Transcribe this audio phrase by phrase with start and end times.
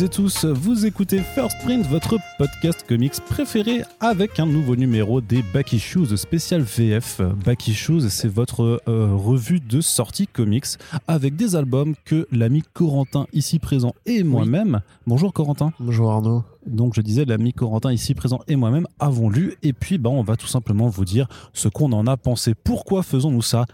[0.00, 5.20] Toutes et tous, vous écoutez First Print, votre podcast comics préféré avec un nouveau numéro
[5.20, 7.20] des Back Issues spécial VF.
[7.44, 10.64] Back Issues, c'est votre euh, revue de sortie comics
[11.06, 14.80] avec des albums que l'ami Corentin ici présent et moi-même.
[15.06, 15.74] Bonjour Corentin.
[15.78, 16.44] Bonjour Arnaud.
[16.66, 20.22] Donc je disais l'ami Corentin ici présent et moi-même avons lu et puis bah, on
[20.22, 22.54] va tout simplement vous dire ce qu'on en a pensé.
[22.54, 23.66] Pourquoi faisons-nous ça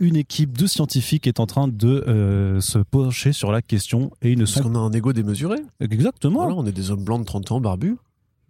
[0.00, 4.32] une équipe de scientifiques est en train de euh, se pencher sur la question et
[4.32, 5.58] ils ne Parce sont qu'on a un ego démesuré.
[5.78, 7.96] exactement Voilà, on est des hommes blancs de 30 ans, barbus.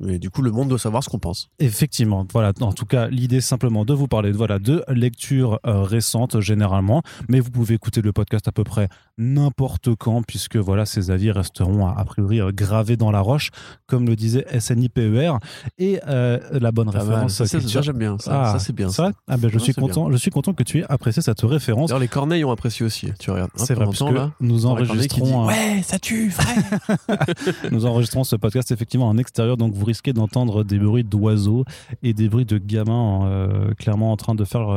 [0.00, 1.48] Mais du coup, le monde doit savoir ce qu'on pense.
[1.58, 2.52] Effectivement, voilà.
[2.60, 7.38] En tout cas, l'idée simplement de vous parler, voilà, de lectures euh, récentes généralement, mais
[7.40, 11.86] vous pouvez écouter le podcast à peu près n'importe quand, puisque voilà, ces avis resteront
[11.86, 13.50] a, a priori euh, gravés dans la roche,
[13.86, 15.32] comme le disait SNIPER.
[15.78, 17.08] Et euh, la bonne Pas mal.
[17.08, 18.16] référence Ça, c'est- culture- ça, j'aime bien.
[18.18, 18.88] Ça, Ah, ça, c'est bien.
[18.88, 19.82] vrai Ah ben je suis bien.
[19.86, 21.88] content, je suis content que tu aies apprécié cette référence.
[21.90, 23.08] D'ailleurs, les Corneilles ont apprécié aussi.
[23.18, 23.50] Tu regardes.
[23.56, 24.32] C'est vrai, parce que là.
[24.40, 26.56] nous dit, enregistrons, Ouais, ça tue, frère.
[27.70, 31.64] nous enregistrons ce podcast effectivement en extérieur, donc vous risquez d'entendre des bruits d'oiseaux
[32.02, 34.70] et des bruits de gamins euh, clairement en train de faire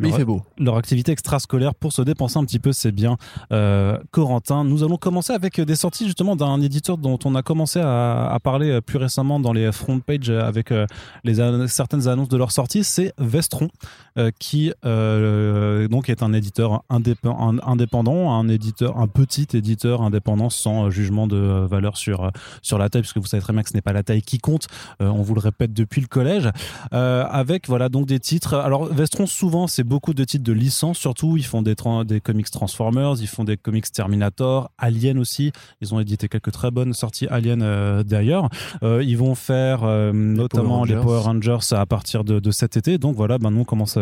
[0.00, 0.42] Mais il fait beau.
[0.58, 3.16] leur activité extrascolaire pour se dépenser un petit peu, c'est bien.
[3.52, 7.78] Euh, Corentin, nous allons commencer avec des sorties justement d'un éditeur dont on a commencé
[7.80, 10.86] à, à parler euh, plus récemment dans les front pages avec euh,
[11.22, 13.68] les an- certaines annonces de leur sortie, c'est Vestron,
[14.18, 20.50] euh, qui donc est un éditeur indép- un- indépendant, un éditeur, un petit éditeur indépendant
[20.50, 22.30] sans jugement de valeur sur
[22.62, 24.38] sur la taille, puisque vous savez très bien que ce n'est pas la taille qui
[24.38, 24.66] compte.
[25.00, 26.48] On vous le répète depuis le collège,
[26.92, 28.54] avec voilà donc des titres.
[28.54, 31.74] Alors Vestron souvent c'est beaucoup de titres de licence, surtout ils font des
[32.20, 35.52] comics Transformers, ils font des comics Terminator, Alien aussi.
[35.80, 38.48] Ils ont édité quelques très bonnes sorties Alien euh, d'ailleurs.
[38.82, 40.94] Euh, ils vont faire euh, notamment les.
[40.94, 42.98] Power Rangers à partir de, de cet été.
[42.98, 43.98] Donc voilà, ben nous on commence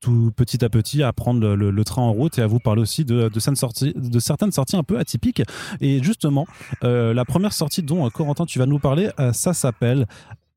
[0.00, 2.58] tout petit à petit à prendre le, le- le train en route et à vous
[2.60, 5.42] parler aussi de, de, certaines, sorties, de certaines sorties un peu atypiques.
[5.80, 6.46] Et justement,
[6.82, 10.06] la première sortie dont Corentin tu vas nous parler, ça s'appelle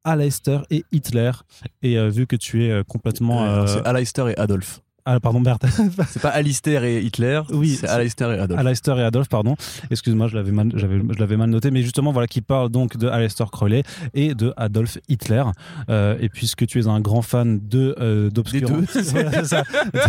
[0.04, 1.32] Aleister et Hitler.
[1.82, 3.46] Et euh, vu que tu es euh, complètement...
[3.46, 4.82] Euh, C'est Alistair et Adolphe.
[5.12, 5.62] Ah, pardon, merde.
[6.10, 7.42] C'est pas Alistair et Hitler.
[7.52, 8.60] Oui, c'est Alistair et Adolphe.
[8.60, 9.56] Aleister et Adolphe, pardon.
[9.90, 12.98] Excuse-moi, je l'avais mal, j'avais, je l'avais mal noté, mais justement, voilà, qui parle donc
[12.98, 13.84] de Aleister Crowley
[14.14, 15.44] et de Adolf Hitler.
[15.90, 18.30] Euh, et puisque tu es un grand fan de euh.
[19.12, 19.64] Voilà, ça.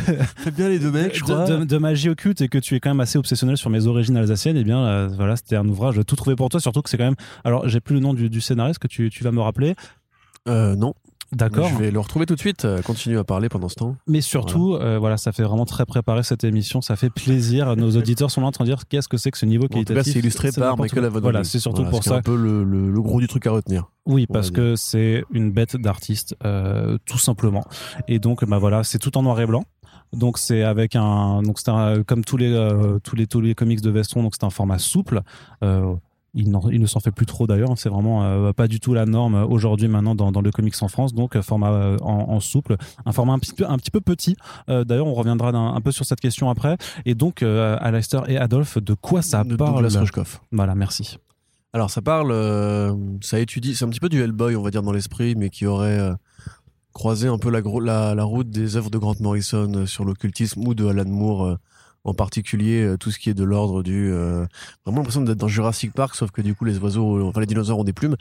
[0.57, 1.45] Bien les deux mecs, je crois.
[1.47, 3.87] de, de- de magie occulte et que tu es quand même assez obsessionnel sur mes
[3.87, 6.91] origines alsaciennes, et bien euh, voilà, c'était un ouvrage tout trouvé pour toi, surtout que
[6.91, 7.17] c'est quand même.
[7.45, 9.75] Alors, j'ai plus le nom du, du scénariste que tu, tu vas me rappeler.
[10.49, 10.95] Euh, non.
[11.33, 11.69] D'accord.
[11.69, 12.65] Je vais le retrouver tout de suite.
[12.65, 13.97] Euh, Continue à parler pendant ce temps.
[14.09, 16.81] Mais surtout, euh, voilà, ça fait vraiment très préparer cette émission.
[16.81, 17.77] Ça fait plaisir.
[17.77, 19.79] Nos auditeurs sont là en train de dire qu'est-ce que c'est que ce niveau Bon,
[19.79, 20.13] en tout cas, qualitatif?
[20.13, 21.07] c'est illustré par Michael.
[21.07, 22.17] Voilà, c'est surtout pour C'est ça.
[22.17, 23.85] un peu le, le- le gros du truc à retenir.
[24.07, 27.63] Oui, parce que c'est une bête d'artiste, euh, tout simplement.
[28.09, 29.65] Et donc, bah voilà, c'est tout en noir et blanc.
[30.13, 31.71] Donc c'est avec un, donc c'est
[32.05, 34.79] comme tous les euh, tous les tous les comics de Vestron, donc c'est un format
[34.81, 35.21] souple.
[35.63, 35.95] Euh,
[36.35, 37.71] il, ne s'en fait plus trop d'ailleurs.
[37.77, 40.89] C'est vraiment euh, pas du tout la norme aujourd'hui maintenant dans, dans le comics en
[40.89, 41.15] France.
[41.15, 44.01] Donc euh, format euh, en, en souple, un format un petit peu un petit peu
[44.01, 44.37] petit.
[44.69, 46.77] Euh, d'ailleurs, on reviendra un peu sur cette question après.
[47.05, 49.75] Et donc, euh, Alastair et Adolphe, de quoi ça de parle.
[50.53, 51.19] Voilà, merci.
[51.73, 54.83] Alors ça parle, euh, ça étudie, c'est un petit peu du Hellboy, on va dire
[54.83, 56.15] dans l'esprit, mais qui aurait euh,
[56.93, 60.05] croisé un peu la, gro- la, la route des œuvres de Grant Morrison euh, sur
[60.05, 61.57] l'occultisme ou de Alan Moore euh,
[62.05, 64.47] en particulier, euh, tout ce qui est de l'ordre du, euh,
[64.87, 67.47] vraiment l'impression d'être dans Jurassic Park, sauf que du coup les oiseaux, euh, enfin les
[67.47, 68.17] dinosaures ont des plumes.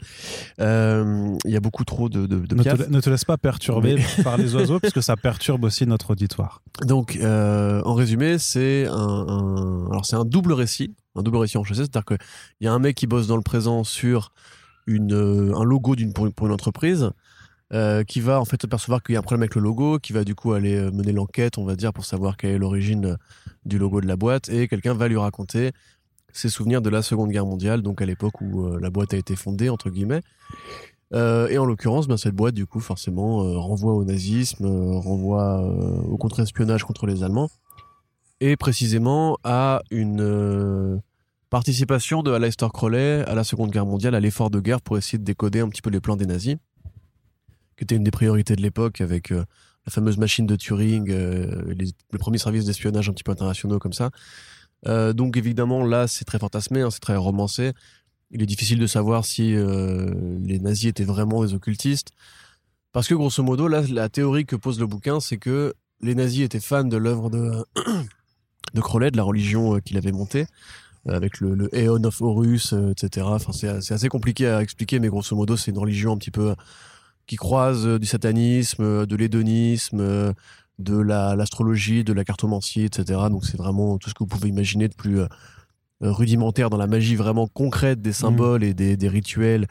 [0.60, 3.38] Euh, Il y a beaucoup trop de, de, de Ne te, ne te laisse pas
[3.38, 6.62] perturber par les oiseaux, puisque ça perturbe aussi notre auditoire.
[6.82, 11.58] Donc, euh, en résumé, c'est un, un- alors c'est un double récit, un double récit
[11.58, 12.18] en chassé, c'est-à-dire qu'il
[12.60, 14.32] y a un mec qui bosse dans le présent sur
[14.86, 15.12] une,
[15.56, 17.10] un logo d'une pour, une- pour une entreprise,
[17.72, 20.12] euh, qui va en fait apercevoir qu'il y a un problème avec le logo, qui
[20.12, 23.06] va du coup aller euh, mener l'enquête, on va dire, pour savoir quelle est l'origine
[23.06, 23.16] euh,
[23.64, 25.70] du logo de la boîte, et quelqu'un va lui raconter
[26.32, 29.34] ses souvenirs de la Seconde Guerre mondiale, donc à l'époque où la boîte a été
[29.34, 30.20] fondée entre guillemets.
[31.12, 35.60] Et en l'occurrence, ben, cette boîte, du coup, forcément, renvoie au nazisme, renvoie
[36.08, 37.50] au contre-espionnage contre les Allemands,
[38.38, 41.02] et précisément à une
[41.50, 45.18] participation de Aleister Crowley à la Seconde Guerre mondiale, à l'effort de guerre pour essayer
[45.18, 46.56] de décoder un petit peu les plans des nazis,
[47.80, 49.42] qui était une des priorités de l'époque avec euh,
[49.86, 53.78] la fameuse machine de Turing, euh, les, les premiers services d'espionnage un petit peu internationaux
[53.78, 54.10] comme ça.
[54.86, 57.72] Euh, donc évidemment, là, c'est très fantasmé, hein, c'est très romancé.
[58.32, 60.12] Il est difficile de savoir si euh,
[60.42, 62.10] les nazis étaient vraiment des occultistes.
[62.92, 65.72] Parce que grosso modo, là, la théorie que pose le bouquin, c'est que
[66.02, 67.64] les nazis étaient fans de l'œuvre de,
[68.74, 70.44] de Crowley, de la religion qu'il avait montée,
[71.08, 73.26] avec le, le Aeon of Horus, etc.
[73.30, 76.54] Enfin, c'est assez compliqué à expliquer, mais grosso modo, c'est une religion un petit peu
[77.30, 80.32] qui croise euh, du satanisme, euh, de l'hédonisme, euh,
[80.80, 83.04] de la- l'astrologie, de la cartomancie, etc.
[83.30, 85.20] Donc c'est vraiment tout ce que vous pouvez imaginer de plus,
[86.02, 89.66] rudimentaire dans la magie vraiment concrète des symboles et des, des rituels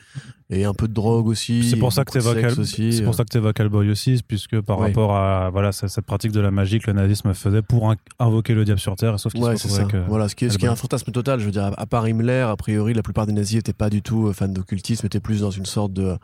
[0.51, 1.67] et un peu de drogue aussi.
[1.67, 2.93] C'est pour ça que Al- aussi.
[2.93, 6.39] c'est pour ça que t'évoques Hellboy aussi, puisque par rapport à voilà cette pratique de
[6.39, 9.43] la magie que le nazisme faisait pour in- invoquer le diable sur terre, sauf qu'il
[9.43, 9.87] Ouais, c'est ça.
[9.95, 10.73] euh, voilà, ce qui, est, ce qui est Hellboy.
[10.73, 11.39] un fantasme total.
[11.39, 14.03] Je veux dire, à- part Himmler, a priori, la plupart des nazis n'étaient pas du
[14.03, 16.15] tout fans d'occultisme, étaient plus dans une sorte de,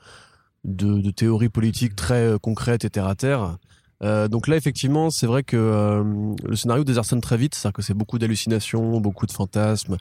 [0.65, 3.57] de, de théorie politique très euh, concrète et terre à terre.
[4.03, 6.03] Euh, donc là, effectivement, c'est vrai que euh,
[6.43, 9.95] le scénario désarçonne très vite, c'est-à-dire que c'est beaucoup d'hallucinations, beaucoup de fantasmes,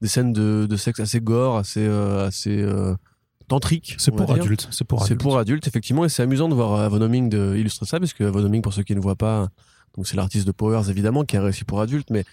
[0.00, 2.94] des scènes de, de sexe assez gore, assez, euh, assez euh,
[3.46, 3.96] tantriques.
[3.98, 4.66] C'est pour adultes.
[4.70, 5.20] C'est pour C'est adultes.
[5.20, 8.24] pour adultes, effectivement, et c'est amusant de voir Avon Homing de illustrer ça, parce que
[8.24, 9.48] Avon Homing, pour ceux qui ne voient pas,
[9.94, 12.24] donc c'est l'artiste de Powers évidemment qui a réussi pour adultes, mais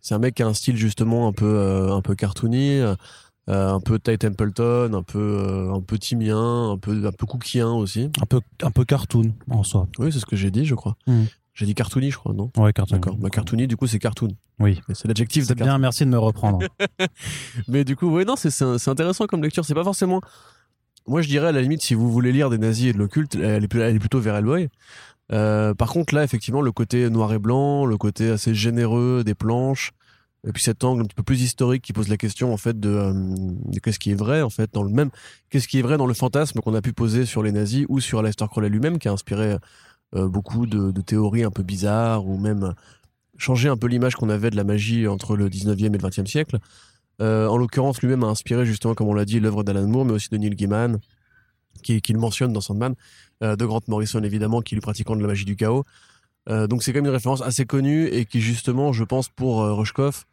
[0.00, 2.80] c'est un mec qui a un style justement un peu euh, un peu cartoony,
[3.48, 7.26] euh, un peu Ty Templeton, un peu euh, un peu timien, un peu un peu
[7.26, 8.10] cookien aussi.
[8.20, 9.88] Un peu un peu cartoon en soi.
[9.98, 10.96] Oui, c'est ce que j'ai dit, je crois.
[11.06, 11.24] Mm.
[11.54, 12.52] J'ai dit cartoony, je crois, non?
[12.56, 12.96] Ouais, cartoon.
[12.98, 13.16] D'accord.
[13.16, 14.28] Bah, cartoony, du coup, c'est cartoon.
[14.60, 14.80] Oui.
[14.92, 16.60] C'est l'adjectif C'est bien, merci de me reprendre.
[17.68, 19.64] Mais du coup, ouais, non, c'est intéressant comme lecture.
[19.64, 20.20] C'est pas forcément.
[21.08, 23.34] Moi, je dirais à la limite, si vous voulez lire des nazis et de l'occulte,
[23.34, 24.68] elle est, plus- elle est plutôt vers Hellboy.
[25.32, 29.34] Euh, par contre, là, effectivement, le côté noir et blanc, le côté assez généreux des
[29.34, 29.90] planches,
[30.46, 32.78] et puis cet angle un petit peu plus historique qui pose la question en fait
[32.78, 35.10] de, euh, de qu'est-ce qui est vrai en fait dans le même,
[35.50, 38.00] qu'est-ce qui est vrai dans le fantasme qu'on a pu poser sur les nazis ou
[38.00, 39.56] sur Aleister Crowley lui-même, qui a inspiré
[40.14, 42.74] euh, beaucoup de, théories un peu bizarres ou même
[43.36, 46.26] changer un peu l'image qu'on avait de la magie entre le 19e et le 20e
[46.26, 46.58] siècle.
[47.20, 50.12] Euh, en l'occurrence, lui-même a inspiré justement, comme on l'a dit, l'œuvre d'Alan Moore, mais
[50.12, 50.98] aussi de Neil Gaiman,
[51.82, 52.94] qui, le mentionne dans Sandman,
[53.42, 55.84] euh, de Grant Morrison évidemment, qui le pratiquant de la magie du chaos.
[56.48, 59.62] Euh, donc c'est quand même une référence assez connue et qui justement, je pense, pour
[59.62, 60.26] euh, Rushkoff,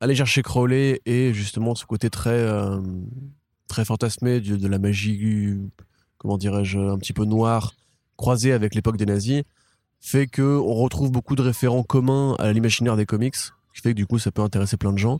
[0.00, 2.80] allait chercher Crowley et justement ce côté très euh,
[3.68, 5.58] très fantasmé de, la magie,
[6.18, 7.74] comment dirais-je, un petit peu noire,
[8.16, 9.42] croisée avec l'époque des nazis,
[10.00, 13.36] fait que on retrouve beaucoup de référents communs à l'imaginaire des comics,
[13.74, 15.18] qui fait que du coup ça peut intéresser plein de gens,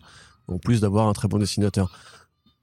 [0.49, 1.97] en plus d'avoir un très bon dessinateur.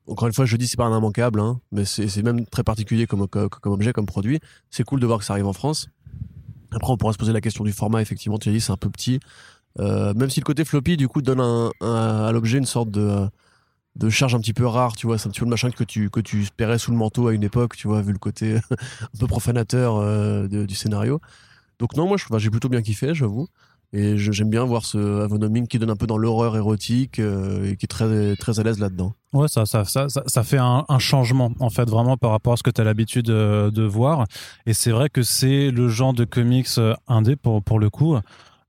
[0.08, 3.08] Encore une fois, je dis c'est pas un immanquable, hein, mais c'est même très particulier
[3.08, 3.28] comme
[3.66, 4.40] objet, comme produit.
[4.70, 5.90] C'est cool de voir que ça arrive en France.
[6.72, 8.02] Après, on pourra se poser la question du format.
[8.02, 9.20] Effectivement, tu as dit c'est un peu petit.
[9.80, 11.42] Euh, même si le côté floppy, du coup, donne
[11.82, 13.30] à l'objet une sorte de,
[14.10, 15.18] charge un petit peu rare, tu vois.
[15.18, 17.34] C'est un petit peu le machin que tu, que tu espérais sous le manteau à
[17.34, 21.22] une époque, tu vois, vu le côté un peu profanateur euh, du scénario.
[21.80, 23.48] Donc, non, moi, j'ai plutôt bien kiffé, j'avoue.
[23.94, 27.72] Et j'aime bien voir ce Avon Homing qui donne un peu dans l'horreur érotique euh,
[27.72, 29.14] et qui est très, très à l'aise là-dedans.
[29.32, 32.58] Ouais, ça, ça, ça, ça, fait un, un changement, en fait, vraiment par rapport à
[32.58, 34.26] ce que tu as l'habitude euh, de voir.
[34.66, 38.18] Et c'est vrai que c'est le genre de comics euh, indé, pour, pour le coup,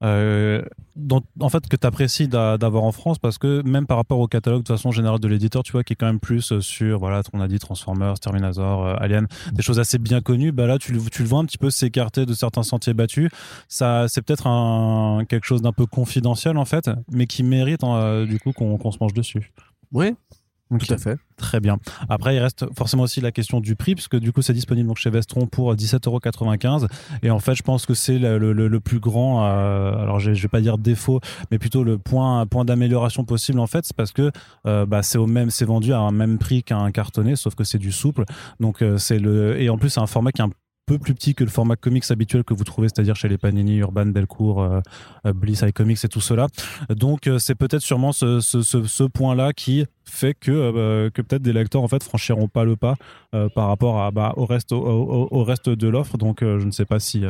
[0.04, 0.62] euh,
[0.96, 4.28] dont, en fait, que tu apprécies d'avoir en France, parce que même par rapport au
[4.28, 6.98] catalogue de façon générale de l'éditeur, tu vois, qui est quand même plus euh, sur,
[6.98, 10.78] voilà, on a dit Transformers, Terminator, euh, Alien, des choses assez bien connues, bah là,
[10.78, 13.30] tu, le- tu le vois un petit peu s'écarter de certains sentiers battus.
[13.68, 17.80] Ça, c'est peut-être un, quelque chose d'un peu confidentiel, en fait, mais qui mérite,
[18.28, 19.52] du coup, qu'on qu'on se mange dessus.
[19.92, 20.14] Oui,
[20.70, 21.16] Tout à fait.
[21.36, 21.78] Très bien.
[22.08, 24.88] Après, il reste forcément aussi la question du prix, parce que du coup, c'est disponible
[24.88, 26.86] donc chez Vestron pour 17,95€.
[27.22, 30.34] Et en fait, je pense que c'est le, le- le plus grand, euh, alors je,
[30.34, 31.20] je vais pas dire défaut,
[31.50, 34.30] mais plutôt le point, point d'amélioration possible, en fait, c'est parce que
[34.66, 37.64] euh, bah, c'est au même, c'est vendu à un même prix qu'un cartonné, sauf que
[37.64, 38.24] c'est du souple.
[38.60, 40.50] Donc, euh, c'est le, et en plus, c'est un format qui est un
[40.86, 43.76] peu plus petit que le format comics habituel que vous trouvez, c'est-à-dire chez les Panini,
[43.76, 44.80] Urban, Delcourt, euh,
[45.26, 46.46] euh, Bliss iComics et tout cela.
[46.88, 51.22] Donc euh, c'est peut-être sûrement ce, ce, ce, ce point-là qui fait que, euh, que
[51.22, 52.96] peut-être des lecteurs en fait franchiront pas le pas
[53.34, 56.18] euh, par rapport à, bah, au, reste, au, reste de l'offre.
[56.18, 57.24] Donc euh, je ne sais pas si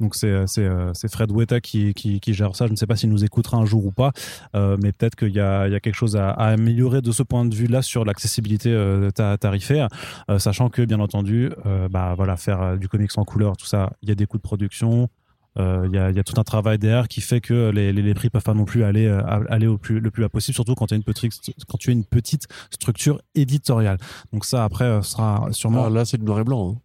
[0.00, 2.66] donc c'est c'est Fred Weta qui, qui, gère ça.
[2.66, 4.12] Je ne sais pas s'il nous écoutera un jour ou pas,
[4.54, 7.22] mais peut-être qu'il y a, il y a quelque chose à, à améliorer de ce
[7.22, 8.74] point de vue-là sur l'accessibilité
[9.14, 9.88] ta- tarifaire,
[10.38, 11.50] sachant que bien entendu,
[11.90, 14.42] bah voilà, faire du comics en couleur, tout ça, il y a des coûts de
[14.42, 15.08] production.
[15.58, 17.92] Euh, Il y, a, il y a tout un travail derrière qui fait que les,
[17.92, 20.28] les, les prix peuvent pas non plus aller, euh, aller au plus, le plus bas
[20.28, 21.32] possible, surtout quand tu as une petite,
[21.68, 23.98] quand tu as une petite structure éditoriale.
[24.32, 25.80] Donc ça après euh, sera sûrement.
[25.80, 26.74] Alors là, c'est du noir et blanc.
[26.76, 26.80] hein.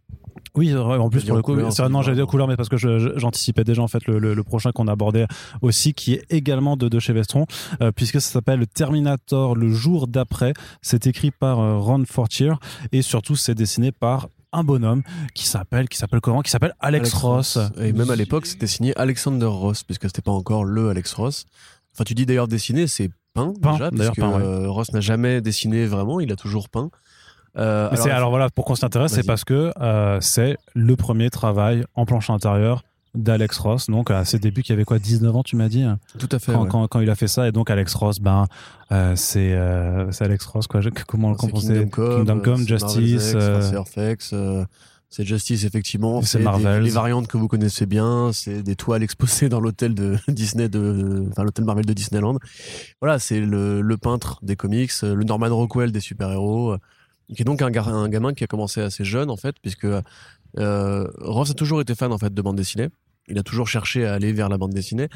[0.56, 2.76] Oui, euh, en plus pour le coup, c'est non, j'allais dire couleur, mais parce que
[2.78, 5.26] j'anticipais déjà en fait le, le- le prochain qu'on abordait
[5.62, 7.46] aussi, qui est également de, de chez Vestron,
[7.82, 10.54] euh, puisque ça s'appelle Terminator le jour d'après.
[10.82, 12.52] C'est écrit par euh, Ron Fortier
[12.92, 15.04] et surtout c'est dessiné par un bonhomme
[15.34, 17.58] qui s'appelle qui s'appelle comment Qui s'appelle Alex, Ross.
[17.78, 21.46] Et même à l'époque, c'était signé Alexander Ross, puisque c'était pas encore le Alex Ross.
[21.94, 24.44] Enfin, tu dis d'ailleurs dessiné, c'est peint, Peint, déjà, peint, ouais.
[24.44, 26.90] euh, Ross n'a jamais dessiné vraiment, il a toujours peint.
[27.58, 31.84] Euh, alors, alors voilà, pourquoi on s'intéresse, c'est parce que euh, c'est le premier travail
[31.96, 33.90] en planche intérieure d'Alex Ross.
[33.90, 35.84] Donc à ses débuts, qui avait quoi 19 ans, tu m'as dit
[36.18, 36.54] tout à fait.
[36.54, 36.70] quand, ouais.
[36.70, 37.48] quand, quand il a fait ça.
[37.48, 38.48] Et donc Alex Ross, ben,
[38.92, 40.82] euh, c'est euh, c'est Alex Ross, quoi.
[40.82, 43.34] Je- Comment le compenser Kingdom Come, Kingdom Come, euh, Justice.
[43.36, 44.64] Euh, c'est euh,
[45.10, 46.22] C'est Justice, effectivement.
[46.22, 46.84] C'est Marvel.
[46.84, 48.32] Les variantes que vous connaissez bien.
[48.34, 52.38] C'est des toiles exposées dans l'hôtel de Disney, de, enfin, l'hôtel Marvel de Disneyland.
[53.02, 56.78] Voilà, c'est le, le peintre des comics, le Norman Rockwell des super-héros,
[57.36, 59.86] qui est donc un, un gamin qui a commencé assez jeune, en fait, puisque
[60.60, 62.88] euh, Ross a toujours été fan, en fait, de bande dessinée.
[63.28, 65.08] Il a toujours cherché à aller vers la bande dessinée.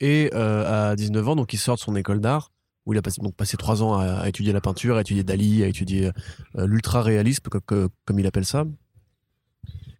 [0.00, 2.50] Et euh, à 19 ans, donc, il sort de son école d'art,
[2.86, 5.62] où il a passé, donc, passé trois ans à, étudier la peinture, à étudier Dali,
[5.62, 6.10] à étudier
[6.58, 8.64] euh, l'ultra-réalisme, co- co- comme il appelle ça.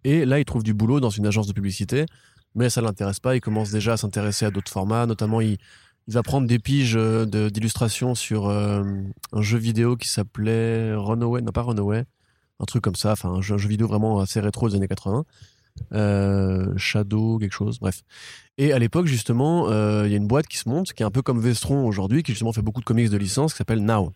[0.04, 2.06] Et là, il trouve du boulot dans une agence de publicité,
[2.54, 3.36] mais ça l'intéresse pas.
[3.36, 5.58] Il commence déjà à s'intéresser à d'autres formats, notamment il,
[6.08, 8.82] va prendre des piges euh, d'illustrations sur euh,
[9.32, 12.04] un jeu vidéo qui s'appelait Runaway, non pas Runaway,
[12.58, 14.88] un truc comme ça, enfin un jeu, un jeu vidéo vraiment assez rétro des années
[14.88, 15.24] 80.
[15.92, 18.02] Euh, Shadow, quelque chose, bref.
[18.58, 21.06] Et à l'époque, justement, euh, il y a une boîte qui se monte, qui est
[21.06, 23.84] un peu comme Vestron aujourd'hui, qui justement fait beaucoup de comics de licence, qui s'appelle
[23.84, 24.12] Now.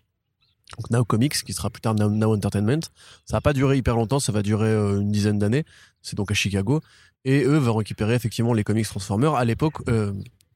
[0.77, 2.81] Donc Now Comics, qui sera plus tard Now, Entertainment.
[3.25, 5.63] Ça va pas durer hyper longtemps, ça va durer euh, une dizaine d'années.
[6.01, 6.81] C'est donc à Chicago.
[7.25, 9.81] Et eux vont récupérer effectivement les comics Transformers à l'époque,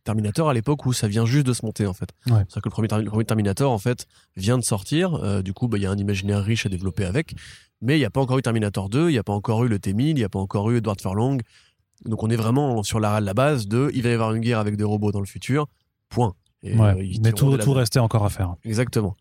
[0.03, 2.09] Terminator à l'époque où ça vient juste de se monter en fait.
[2.27, 2.33] Ouais.
[2.49, 5.13] C'est-à-dire que le premier, Termi- le premier Terminator en fait vient de sortir.
[5.15, 7.35] euh, du coup, bah, il y a un imaginaire riche à développer avec.
[7.81, 9.67] Mais il n'y a pas encore eu Terminator 2, il n'y a pas encore eu
[9.67, 11.37] le T-1000, il n'y a pas encore eu Edward Furlong.
[12.05, 14.59] Donc on est vraiment sur la, la base de il va y avoir une guerre
[14.59, 15.67] avec des robots dans le futur.
[16.09, 16.33] Point.
[16.63, 16.89] Et, Ouais.
[16.99, 18.55] euh, Mais tout, tout restait encore à faire.
[18.63, 19.15] Exactement.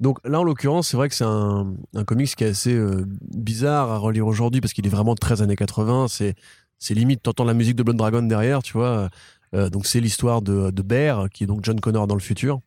[0.00, 3.04] Donc là, en l'occurrence, c'est vrai que c'est un, un comics qui est assez euh,
[3.34, 6.08] bizarre à relire aujourd'hui parce qu'il est vraiment très années 80.
[6.08, 6.34] C'est,
[6.78, 9.08] c'est limite, t'entends la musique de Blood Dragon derrière, tu vois.
[9.56, 12.60] Euh, donc c'est l'histoire de, Bear, qui est donc John Connor dans le futur,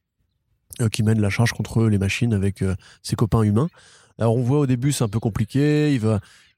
[0.81, 3.69] euh, qui mène la charge contre les machines avec euh, ses copains humains.
[4.17, 5.93] Alors on voit au début, c'est un peu compliqué.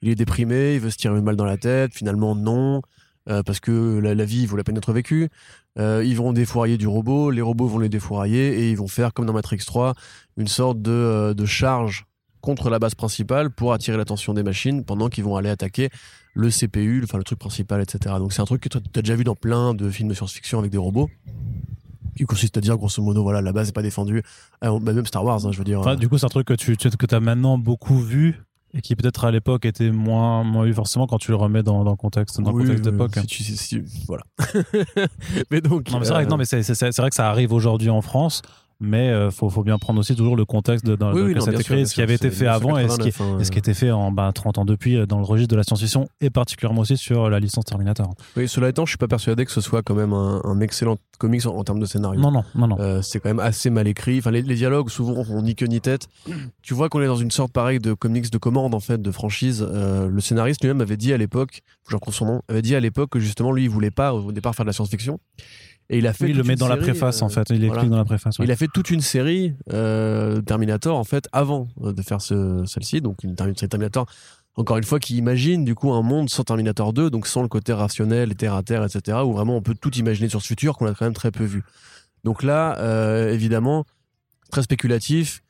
[0.01, 1.93] Il est déprimé, il veut se tirer une balle dans la tête.
[1.93, 2.81] Finalement, non.
[3.27, 5.29] parce que la, vie vaut la peine d'être vécue.
[5.77, 9.27] Ils vont défourailler du robot, les robots vont les défourailler et ils vont faire comme
[9.27, 9.93] dans Matrix 3
[10.37, 12.05] une sorte de charge
[12.41, 15.89] contre la base principale pour attirer l'attention des machines pendant qu'ils vont aller attaquer
[16.33, 18.15] le CPU, enfin le truc principal, etc.
[18.17, 20.59] Donc c'est un truc que tu as déjà vu dans plein de films de science-fiction
[20.59, 21.09] avec des robots
[22.17, 24.21] qui consiste à dire grosso modo voilà la base n'est pas défendue
[24.61, 26.47] Ah, bah, même Star Wars hein, je veux dire Enfin, du coup, c'est un truc
[26.47, 28.41] que tu, que as maintenant beaucoup vu
[28.73, 31.83] et qui peut-être à l'époque était moins, moins vu forcément quand tu le remets dans,
[31.83, 33.15] dans le contexte, dans le Oui, contexte d'époque.
[33.15, 34.23] si tu- si- si- voilà
[35.51, 38.41] mais donc Non, mais c'est vrai, euh, vrai que ça arrive aujourd'hui en France,
[38.81, 41.39] mais euh, faut, faut bien prendre aussi toujours le contexte de, dans, oui, oui, que
[41.39, 43.03] non, ça a bien été sûr, ce qui avait été fait avant et ce qui,
[43.03, 45.19] 1989, hein, et ce qui a été fait en bah, 30 ans depuis euh, dans
[45.19, 48.13] le registre de la science-fiction et particulièrement aussi sur la licence Terminator.
[48.35, 50.97] oui, cela étant je suis pas persuadé que ce soit quand même un, un excellent
[51.19, 52.77] comics en, en termes de scénario Non, non, non, non.
[52.79, 54.17] Euh, c'est quand même assez mal écrit.
[54.17, 56.07] Enfin, les, les dialogues souvent ont ni queue ni tête.
[56.63, 59.11] Tu vois qu'on est dans une sorte pareille de comics de commande en fait, de
[59.11, 59.65] franchise.
[59.67, 62.61] Euh, le scénariste lui-même avait dit à l'époque, faut que je retrouve son nom, avait
[62.61, 65.19] dit à l'époque que justement lui il voulait pas au départ faire de la science-fiction.
[65.89, 66.25] Et il a fait.
[66.25, 67.83] Oui, il le met une dans la série, préface euh, en fait, il voilà.
[67.85, 68.39] dans la préface.
[68.39, 68.45] ouais.
[68.45, 72.63] Il a fait toute une série euh, Terminator en fait avant euh, de faire ce,
[72.65, 74.05] celle-ci, donc une Termi- Terminator.
[74.55, 77.47] Encore une fois, qui imagine du coup un monde sans Terminator 2, donc sans le
[77.47, 80.77] côté rationnel, terre à terre, etc., où vraiment on peut tout imaginer sur ce futur
[80.77, 81.63] qu'on a quand même très peu vu.
[82.25, 83.85] Donc là, euh, évidemment,
[84.51, 85.41] très spéculatif.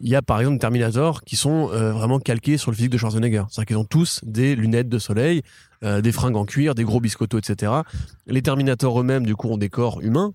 [0.00, 2.98] Il y a par exemple Terminator qui sont euh, vraiment calqués sur le physique de
[2.98, 3.44] Schwarzenegger.
[3.48, 5.42] C'est-à-dire qu'ils ont tous des lunettes de soleil,
[5.82, 7.72] euh, des fringues en cuir, des gros biscottos, etc.
[8.26, 10.32] Les Terminators eux-mêmes, du coup, ont des corps humains.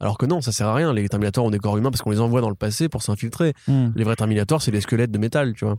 [0.00, 0.92] Alors que non, ça sert à rien.
[0.92, 3.54] Les Terminators ont des corps humains parce qu'on les envoie dans le passé pour s'infiltrer.
[3.66, 3.88] Hmm.
[3.96, 5.76] Les vrais Terminators, c'est des squelettes de métal, tu vois.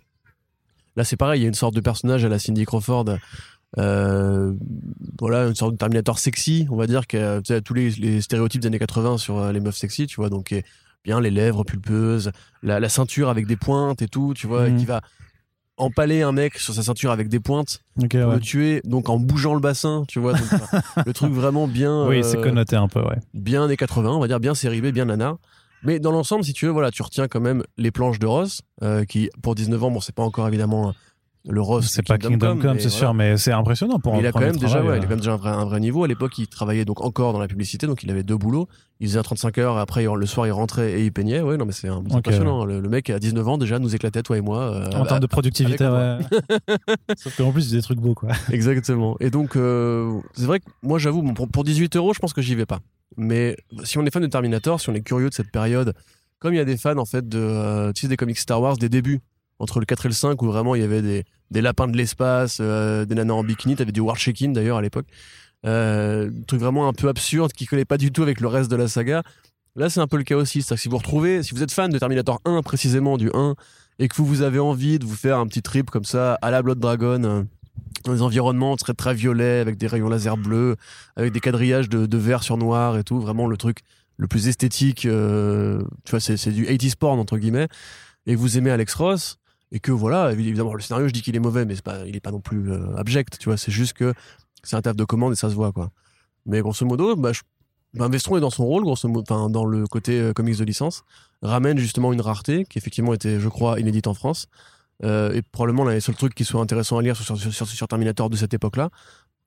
[0.96, 1.42] Là, c'est pareil.
[1.42, 3.06] Il y a une sorte de personnage à la Cindy Crawford.
[3.78, 4.54] euh,
[5.20, 8.62] voilà, une sorte de Terminator sexy, on va dire, qui a tous les, les stéréotypes
[8.62, 10.30] des années 80 sur les meufs sexy, tu vois.
[10.30, 10.66] Donc, qui est
[11.04, 12.32] bien les lèvres pulpeuses,
[12.64, 14.80] la, la ceinture avec des pointes et tout, tu vois, et Mhm.
[14.80, 15.02] qui va
[15.78, 18.34] empaler un mec sur sa ceinture avec des pointes pour ouais.
[18.36, 20.34] le tuer, donc en bougeant le bassin, tu vois.
[20.34, 20.42] donc,
[21.06, 22.06] le truc vraiment bien.
[22.08, 23.18] Oui, euh, c'est connoté un peu, ouais.
[23.34, 25.38] bien années 80, on va dire bien série B, bien nana.
[25.84, 28.62] Mais dans l'ensemble, si tu veux, voilà, tu retiens quand même les planches de Ross,
[28.84, 30.94] euh, qui pour 19 ans, bon, c'est pas encore évidemment
[31.48, 31.88] le Ross.
[31.88, 32.90] C'est pas Kingdom Come, c'est voilà.
[32.90, 34.98] sûr, mais c'est impressionnant pour Mais un il a quand premier même déjà, travail, ouais,
[34.98, 35.04] il a euh.
[35.04, 36.04] quand même déjà un vrai, un vrai niveau.
[36.04, 38.68] À l'époque, il travaillait donc encore dans la publicité, donc il avait deux boulots.
[39.00, 41.40] Il faisait un 35 heures, et après le soir il rentrait et il peignait.
[41.42, 42.66] Ouais, non, mais c'est impressionnant.
[42.66, 44.60] Le, le mec à 19 ans déjà nous éclatait toi et moi.
[44.64, 46.18] euh, En termes de productivité, ouais.
[47.18, 48.30] Sauf qu'en plus, il a des trucs beaux, quoi.
[48.52, 49.16] Exactement.
[49.22, 52.34] Et donc, euh, c'est vrai que moi, j'avoue, bon, pour, pour 18 euros, je pense
[52.34, 52.80] que j'y vais pas.
[53.18, 55.94] Mais si on est fan de Terminator, si on est curieux de cette période,
[56.40, 58.62] comme il y a des fans, en fait, de, euh, tu sais, des comics Star
[58.62, 59.20] Wars, des débuts,
[59.60, 62.58] entre le 4 et le 5, où vraiment il y avait des, lapins de l'espace,
[62.62, 65.08] euh, des nanas en bikini, t'avais du War Shaking d'ailleurs à l'époque.
[65.66, 68.78] Euh, truc vraiment un peu absurde qui collait pas du tout avec le reste de
[68.78, 69.24] la saga.
[69.76, 70.62] Là, c'est un peu le cas aussi.
[70.62, 73.56] C'est-à-dire que si vous retrouvez, si vous êtes fan de Terminator 1 précisément, du 1,
[74.00, 76.52] et que vous, vous avez envie de vous faire un petit trip comme ça à
[76.52, 77.44] la Blood Dragon, euh,
[78.06, 80.78] dans des environnements très très violets, avec des rayons laser bleus,
[81.18, 83.80] avec des quadrillages de, de vert sur noir et tout, vraiment le truc
[84.18, 87.70] le plus esthétique, euh, tu vois, c'est c'est du 80s porn entre guillemets,
[88.26, 89.38] et vous aimez Alex Ross,
[89.72, 92.16] et que voilà, évidemment, le scénario, je dis qu'il est mauvais, mais c'est pas, il
[92.16, 93.58] est pas non plus euh, abject, tu vois.
[93.58, 94.14] C'est juste que
[94.64, 95.92] c'est un taf de commande et ça se voit, quoi.
[96.46, 97.42] Mais grosso modo, bah, je-
[97.94, 101.04] bah, Vestron est dans son rôle, grosso modo, dans le côté euh, comics de licence,
[101.42, 104.48] ramène justement une rareté qui effectivement était, je crois, inédite en France.
[105.06, 107.88] Euh, et probablement l'un des seuls trucs qui soit intéressant à lire sur, sur, sur-
[107.88, 108.90] Terminator de cette époque-là,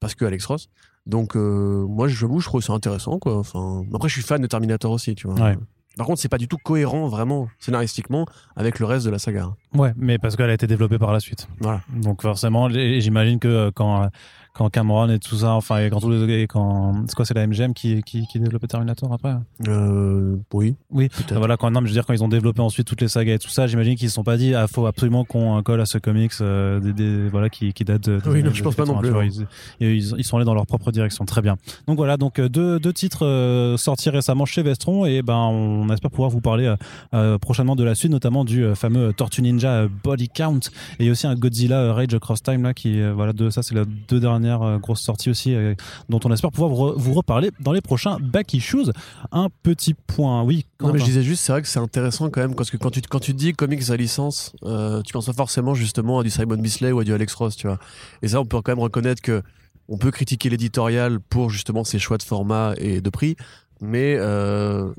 [0.01, 0.69] parce que Alex Ross.
[1.05, 3.37] Donc, moi, j'avoue, je trouve ça intéressant, quoi.
[3.37, 5.39] Enfin, après, je suis fan de Terminator aussi, tu vois.
[5.39, 5.57] Ouais.
[5.97, 9.51] Par contre, c'est pas du tout cohérent, vraiment, scénaristiquement, avec le reste de la saga.
[9.75, 11.49] Ouais, mais parce qu'elle a été développée par la suite.
[11.61, 11.83] Voilà.
[11.89, 14.07] Donc forcément, j'imagine que euh, quand euh,
[14.55, 17.35] quand Cameron et tout ça, enfin et quand tous les et quand c'est quoi, c'est
[17.35, 19.35] la MGM qui qui qui développait Terminator après?
[19.69, 20.77] Euh, oui.
[20.91, 21.09] Oui.
[21.31, 23.35] Voilà, quand non, mais je veux dire quand ils ont développé ensuite toutes les sagas
[23.35, 25.87] et tout ça, j'imagine qu'ils se sont pas dit ah faut absolument qu'on colle à
[25.87, 28.75] ce comics euh, des, des- voilà qui qui date de, des Oui, non, je pense
[28.75, 29.47] pas non 80, plus, vois, hein.
[29.81, 31.57] ils, ils, ils sont allés dans leur propre direction, très bien.
[31.87, 36.11] Donc voilà, donc euh, deux deux titres sortis récemment chez Vestron et ben on espère
[36.11, 36.75] pouvoir vous parler
[37.15, 40.61] euh, prochainement de la suite, notamment du fameux Tortue Ninja Body Count
[40.99, 44.21] et aussi un Godzilla Rage Across Time là qui voilà de ça c'est les deux
[44.21, 45.75] dernières euh, grosses sorties aussi euh,
[46.09, 48.91] dont on espère pouvoir vous, re- vous reparler dans les prochains back issues.
[49.31, 50.67] Un petit point, oui.
[50.81, 52.91] Non, mais je disais juste, c'est vrai que c'est intéressant quand même, parce que quand
[52.91, 56.31] tu, quand tu dis comics à licence, euh, tu penses pas forcément justement à du
[56.31, 57.79] Simon Bisley ou à du Alex Ross, tu vois.
[58.23, 59.43] Et ça, on peut quand même reconnaître que
[59.89, 63.37] on peut critiquer l'éditorial pour justement ses choix de format et de prix,
[63.81, 64.93] mais euh,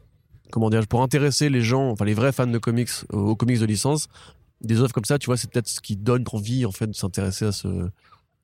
[0.52, 3.60] comment dire, pour intéresser les gens, enfin les vrais fans de comics aux, aux comics
[3.60, 4.08] de licence,
[4.62, 6.96] des œuvres comme ça, tu vois, c'est peut-être ce qui donne envie en fait de
[6.96, 7.90] s'intéresser à ce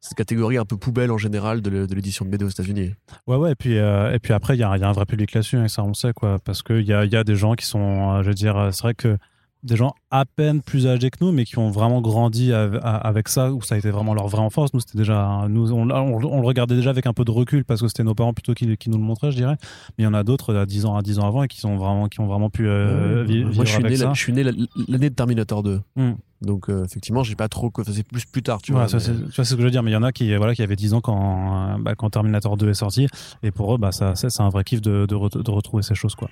[0.02, 2.94] cette catégorie un peu poubelle en général de l'é- de l'édition de BD aux États-Unis.
[3.28, 4.94] Ouais, ouais, et puis, euh, et puis après, il y a, il y a un
[4.94, 6.40] vrai public là-dessus, hein, ça on sait, quoi.
[6.44, 8.72] Parce qu'il y a, y a des gens qui sont, euh, je veux dire, euh,
[8.72, 9.18] c'est vrai que
[9.62, 13.52] des gens à peine plus âgés que nous, mais qui ont vraiment grandi avec ça,
[13.52, 14.74] où ça a été vraiment leur vraie enfance.
[14.74, 17.66] Nous, c'était déjà, nous, on, on- on le regardait déjà avec un peu de recul
[17.66, 19.58] parce que c'était nos parents plutôt qui, qui nous le montraient, je dirais.
[19.98, 21.60] Mais il y en a d'autres à 10 ans, à 10 ans avant et qui
[21.60, 24.06] sont vraiment, qui ont vraiment pu euh, vi- vivre Moi, je suis, avec né, ça.
[24.06, 24.54] la- je suis né la-
[24.88, 25.82] l'année de Terminator 2.
[25.98, 26.12] Hmm.
[26.42, 27.70] Donc, euh, effectivement, j'ai pas trop.
[27.78, 28.88] enfin, C'est plus plus tard, tu vois.
[28.88, 30.12] ça, mais- c'est- vois, c'est ce que je veux dire, mais il y en a
[30.12, 33.08] qui, voilà, qui avaient 10 ans quand, euh, bah, quand Terminator 2 est sorti,
[33.44, 35.96] et pour eux, bah, ça, c'est un vrai kiff de, de, re- de retrouver ces
[35.96, 36.30] choses, quoi.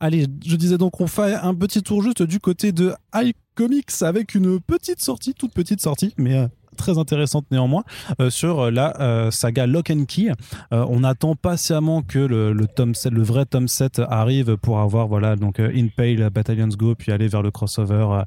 [0.00, 4.34] Allez, je disais donc, on fait un petit tour juste du côté de iComics avec
[4.34, 7.84] une petite sortie, toute petite sortie, mais euh, très intéressante néanmoins,
[8.20, 10.30] euh, sur la euh, saga Lock and Key.
[10.72, 14.78] Euh, on attend patiemment que le, le tome 7, le vrai tome 7 arrive pour
[14.78, 18.22] avoir, voilà, donc euh, Impale, Battalions Go, puis aller vers le crossover, euh,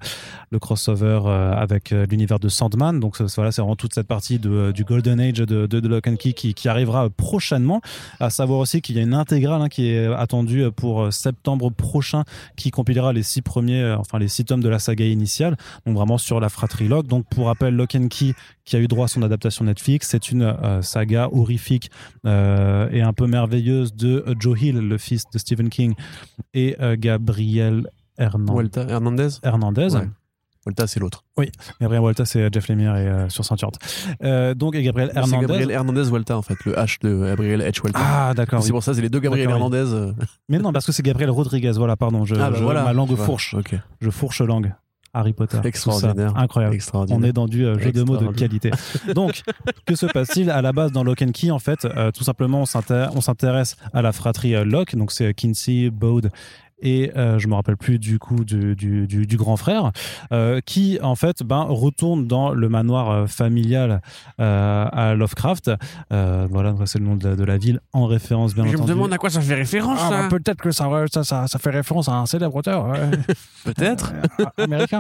[0.52, 3.00] le crossover euh, avec euh, l'univers de Sandman.
[3.00, 6.16] Donc voilà, c'est vraiment toute cette partie euh, du Golden Age de, de, Lock and
[6.16, 7.82] Key qui, arrivera euh, prochainement.
[8.20, 11.12] À savoir aussi qu'il y a une intégrale hein, qui est attendue euh, pour euh,
[11.12, 12.24] septembre prochain,
[12.56, 15.58] qui compilera les six premiers, euh, enfin les six tomes de la saga initiale.
[15.86, 17.08] Donc vraiment sur la fratrie Lock.
[17.08, 18.34] Donc pour rappel, Lock and Key
[18.65, 21.89] qui a eu droit à son adaptation Netflix, c'est une euh, saga horrifique
[22.25, 25.93] euh, et un peu merveilleuse de euh, Joe Hill, le fils de Stephen King,
[26.54, 29.30] et Gabriel Hernan- Walter Hernandez?
[29.43, 29.95] Hernandez.
[29.95, 30.08] Ouais.
[30.65, 31.23] Walter, c'est l'autre.
[31.80, 33.75] Gabriel Walta, c'est Jeff Lemire et euh, sur Saint-Yard.
[34.23, 35.47] Euh, donc, et Gabriel C'est Hernandez.
[35.47, 36.58] Gabriel Hernandez Walter, en fait.
[36.65, 37.82] Le H de Gabriel H.
[37.82, 37.99] Walter.
[38.04, 38.60] Ah, d'accord.
[38.62, 38.71] c'est oui.
[38.73, 39.54] pour ça, c'est les deux Gabriel oui.
[39.54, 40.12] Hernandez.
[40.49, 41.71] Mais non, parce que c'est Gabriel Rodriguez.
[41.78, 42.25] Voilà, pardon.
[42.25, 42.84] Je, Ah, bah je- voilà.
[42.84, 43.54] ma langue fourche.
[43.54, 43.73] Ok.
[44.02, 44.73] Je fourche langue.
[45.13, 45.58] Harry Potter.
[45.63, 46.36] Extraordinaire.
[46.38, 46.76] Incroyable.
[46.76, 47.19] Extraordinaire.
[47.19, 48.72] On est dans du euh, jeu de mots de qualité.
[49.15, 49.41] Donc,
[49.86, 52.62] que se passe-t-il à la base dans Lock and Key En fait, euh, tout simplement,
[52.62, 54.95] on s'inté- on s'intéresse à la fratrie euh, Locke.
[54.95, 56.32] Donc, c'est Kinsey, Bode
[56.82, 59.92] et euh, je me rappelle plus du coup du, du, du, du grand frère
[60.32, 64.02] euh, qui en fait ben retourne dans le manoir euh, familial
[64.39, 65.72] euh, à Lovecraft
[66.13, 68.76] euh, voilà c'est le nom de la, de la ville en référence bien Je me
[68.78, 71.60] entendu demande à quoi ça fait référence, ah, bah, peut-être que ça, ça, ça, ça
[71.60, 73.10] fait référence à un célèbre auteur ouais.
[73.65, 74.13] Peut-être.
[74.39, 75.00] Euh, américain.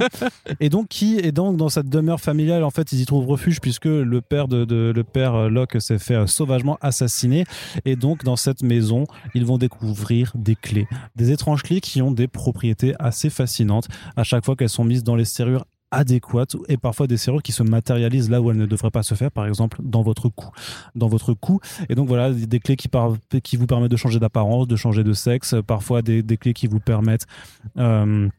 [0.59, 3.61] Et donc qui et donc dans cette demeure familiale en fait ils y trouvent refuge
[3.61, 7.45] puisque le père de, de- le père Locke s'est fait euh, sauvagement assassiner
[7.85, 12.11] et donc dans cette maison ils vont découvrir des clés, des étranges clés qui ont
[12.11, 16.77] des propriétés assez fascinantes à chaque fois qu'elles sont mises dans les serrures adéquates et
[16.77, 19.47] parfois des serrures qui se matérialisent là où elles ne devraient pas se faire par
[19.47, 20.49] exemple dans votre cou
[20.93, 21.59] dans votre cou.
[21.89, 25.03] Et donc voilà des clés qui, par- qui vous permettent de changer d'apparence de changer
[25.03, 27.25] de sexe parfois des, des clés qui vous permettent
[27.77, 28.29] euh,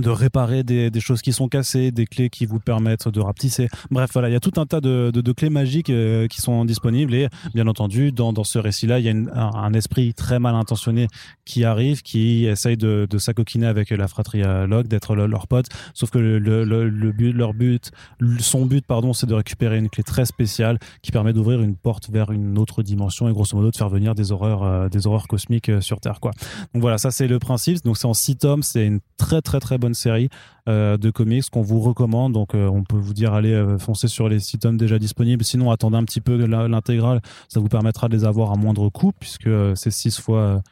[0.00, 3.68] de réparer des, choses qui sont cassées, des clés qui vous permettent de rapetisser.
[3.90, 7.14] Bref, voilà, il y a tout un tas de, clés magiques euh, qui sont disponibles
[7.14, 11.08] et bien entendu, dans, ce récit-là, il y a un, esprit très mal intentionné
[11.44, 15.46] qui arrive, qui essaye de, de s'acoquiner avec la fratrie euh, Locke, d'être le- leur
[15.46, 15.66] pote.
[15.94, 17.90] Sauf que leur but,
[18.38, 22.10] son but, pardon, c'est de récupérer une clé très spéciale qui permet d'ouvrir une porte
[22.10, 25.28] vers une autre dimension et grosso modo de faire venir des horreurs, euh, des horreurs
[25.28, 26.32] cosmiques sur Terre, quoi.
[26.72, 27.82] Donc voilà, ça c'est le principe.
[27.84, 30.30] Donc c'est en six tomes, c'est une très très très bonne série
[30.66, 32.32] euh, de comics qu'on vous recommande.
[32.32, 35.44] Donc euh, on peut vous dire allez euh, foncez sur les six tomes déjà disponibles.
[35.44, 39.12] Sinon attendez un petit peu l'intégrale, ça vous permettra de les avoir à moindre coût
[39.18, 40.62] puisque euh, c'est six fois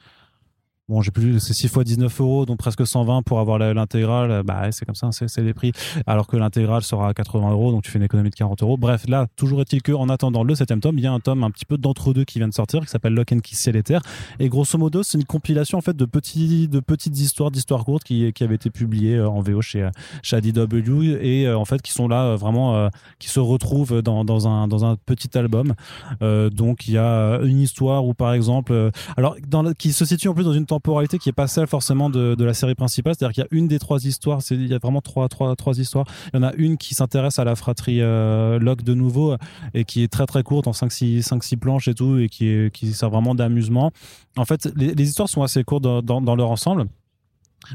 [0.88, 4.42] Bon, j'ai plus, c'est 6 fois 19 euros, donc presque 120 pour avoir l'intégrale.
[4.42, 5.70] Bah, c'est comme ça, c'est les prix.
[6.08, 8.76] Alors que l'intégrale sera à 80 euros, donc tu fais une économie de 40 euros.
[8.76, 11.44] Bref, là, toujours est-il que, en attendant le septième tome, il y a un tome
[11.44, 13.84] un petit peu d'entre-deux qui vient de sortir, qui s'appelle Lock and Key Ciel et
[13.84, 14.02] Terre.
[14.40, 18.02] Et grosso modo, c'est une compilation, en fait, de petits, de petites histoires, d'histoires courtes
[18.02, 19.88] qui, qui avaient été publiées euh, en VO chez,
[20.24, 22.90] chez ADW et, euh, en fait, qui sont là, euh, vraiment,
[23.20, 25.74] qui se retrouvent dans, dans un, dans un petit album.
[26.20, 29.36] donc, il y a une histoire où, par exemple, alors,
[29.78, 32.54] qui se situe en plus dans une temporalité qui est pas celle forcément de, la
[32.54, 33.14] série principale.
[33.14, 35.78] C'est-à-dire qu'il y a une des trois histoires, il y a vraiment trois, trois, trois
[35.78, 36.06] histoires.
[36.32, 39.36] Il y en a une qui s'intéresse à la fratrie euh, Locke de nouveau
[39.74, 42.70] et qui est très très courte en 5-6 cinq, six planches et tout et qui,
[42.72, 43.92] qui sert vraiment d'amusement.
[44.36, 46.86] En fait, les, histoires sont assez courtes dans leur ensemble.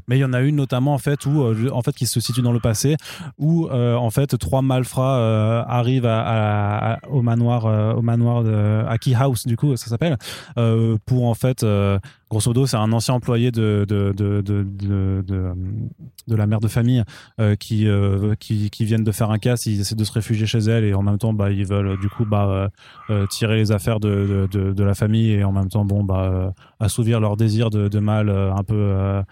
[0.07, 2.19] Mais il y en a une notamment en fait où euh, en fait qui se
[2.19, 2.97] situe dans le passé
[3.37, 6.05] où euh, en fait trois malfrats euh, arrivent
[7.09, 10.17] au manoir au manoir de Key House du coup ça s'appelle
[11.05, 11.65] pour en fait
[12.29, 15.15] grosso modo c'est un ancien employé de de, de, de,
[16.27, 17.03] de, la mère de famille
[17.59, 17.87] qui,
[18.39, 20.93] qui qui viennent de faire un casse ils essaient de se réfugier chez elle et
[20.93, 22.69] en même temps bah ils veulent du coup bah
[23.29, 27.69] tirer les affaires de, la famille et en même temps bon bah assouvir leur désir
[27.69, 29.23] de mal un peu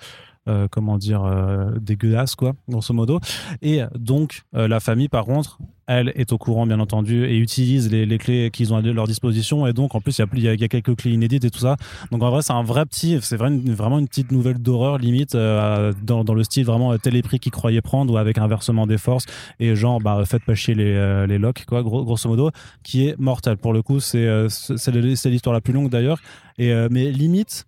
[0.47, 3.19] euh, comment dire euh, dégueulasse quoi grosso modo.
[3.61, 7.91] Et donc euh, la famille par contre elle est au courant bien entendu et utilise
[7.91, 9.65] les, les clés qu'ils ont à leur disposition.
[9.65, 11.77] Et donc en plus il y y a, quelques clés inédites et tout ça.
[12.11, 15.33] Donc en vrai c'est un vrai petit c'est vraiment vraiment une petite nouvelle d'horreur limite
[15.33, 19.25] euh, dans, dans, le style vraiment téléprix qu'ils croyaient prendre ou avec inversement des forces
[19.59, 22.51] et genre bah faites pas chier les, les locks quoi gros, grosso modo
[22.83, 23.57] qui est mortel.
[23.57, 26.19] Pour le coup c'est c'est l'histoire la plus longue d'ailleurs.
[26.57, 27.65] Et mais limite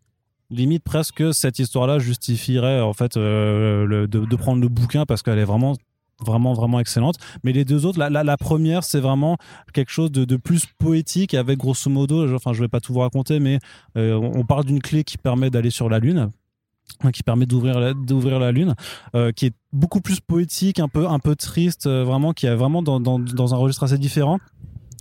[0.49, 5.45] limite presque cette histoire-là justifierait en fait euh, de, prendre le bouquin parce qu'elle est
[5.45, 5.75] vraiment
[6.19, 7.15] vraiment vraiment excellente.
[7.43, 9.37] Mais les deux autres la, la, première c'est vraiment
[9.73, 12.99] quelque chose de, de, plus poétique avec grosso modo enfin je vais pas tout vous
[12.99, 13.59] raconter mais
[13.97, 16.31] euh, on parle d'une clé qui permet d'aller sur la lune
[17.13, 18.73] qui permet d'ouvrir la, d'ouvrir la lune
[19.13, 22.81] euh, qui est beaucoup plus poétique un peu un peu triste vraiment qui est vraiment
[22.81, 24.39] dans, dans, dans un registre assez différent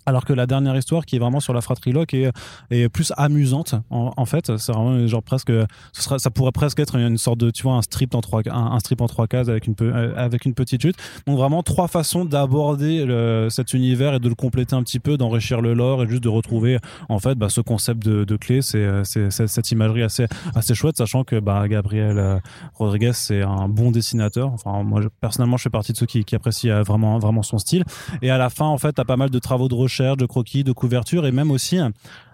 [0.07, 2.31] alors que la dernière histoire qui est vraiment sur la fratrie Locke est,
[2.71, 4.57] est plus amusante en, fait.
[4.57, 5.53] C'est vraiment genre presque
[5.93, 8.79] sera ça pourrait presque être une sorte de tu vois un strip en trois un,
[8.79, 10.97] strip en trois cases avec une euh, avec une petite chute.
[11.27, 13.05] Donc vraiment trois façons d'aborder
[13.51, 16.29] cet univers et de le compléter un petit peu d'enrichir le lore et juste de
[16.29, 18.63] retrouver en fait bah, ce concept de, clé.
[18.63, 18.87] C'est
[19.29, 22.39] cette imagerie assez assez chouette sachant que bah Gabriel euh,
[22.75, 24.53] Rodriguez c'est un bon dessinateur.
[24.53, 27.85] Enfin moi personnellement je fais partie de ceux qui, qui apprécient vraiment vraiment son style.
[28.23, 30.65] Et à la fin en fait t'as pas mal de travaux de recherche de croquis,
[30.65, 31.79] de couverture et même aussi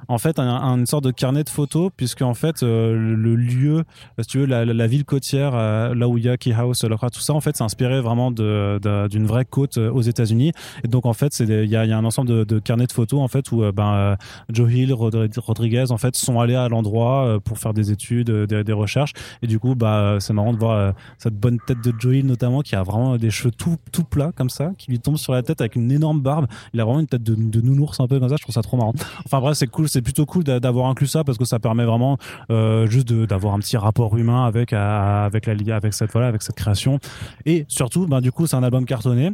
[0.09, 3.37] en fait un, un, une sorte de carnet de photos puisque en fait euh, le
[3.37, 3.85] lieu
[4.21, 7.21] si tu veux la, ville côtière euh, là où il y a Key House tout
[7.21, 10.53] ça en fait c'est inspiré vraiment d'une vraie côte euh, aux États-Unis.
[10.85, 13.29] Et donc en fait il y a, un ensemble de, de carnets de photos en
[13.29, 14.17] fait où ben
[14.51, 19.13] Joe Hill Rodriguez en fait sont allés à l'endroit pour faire des études des, recherches.
[19.43, 22.63] Et du coup bah c'est marrant de voir cette bonne tête de Joe Hill notamment
[22.63, 25.43] qui a vraiment des cheveux tout tout plats comme ça qui lui tombent sur la
[25.43, 26.47] tête avec une énorme barbe.
[26.73, 28.37] Il a vraiment une tête de nounours un peu comme ça.
[28.37, 28.95] Je trouve ça trop marrant.
[29.25, 32.17] Enfin bref c'est cool c'est plutôt cool d'avoir inclus ça parce que ça permet vraiment
[32.51, 36.99] euh, juste d'avoir un petit rapport humain avec la avec cette voilà avec cette création.
[37.45, 39.33] Et surtout ben du coup c'est un album cartonné.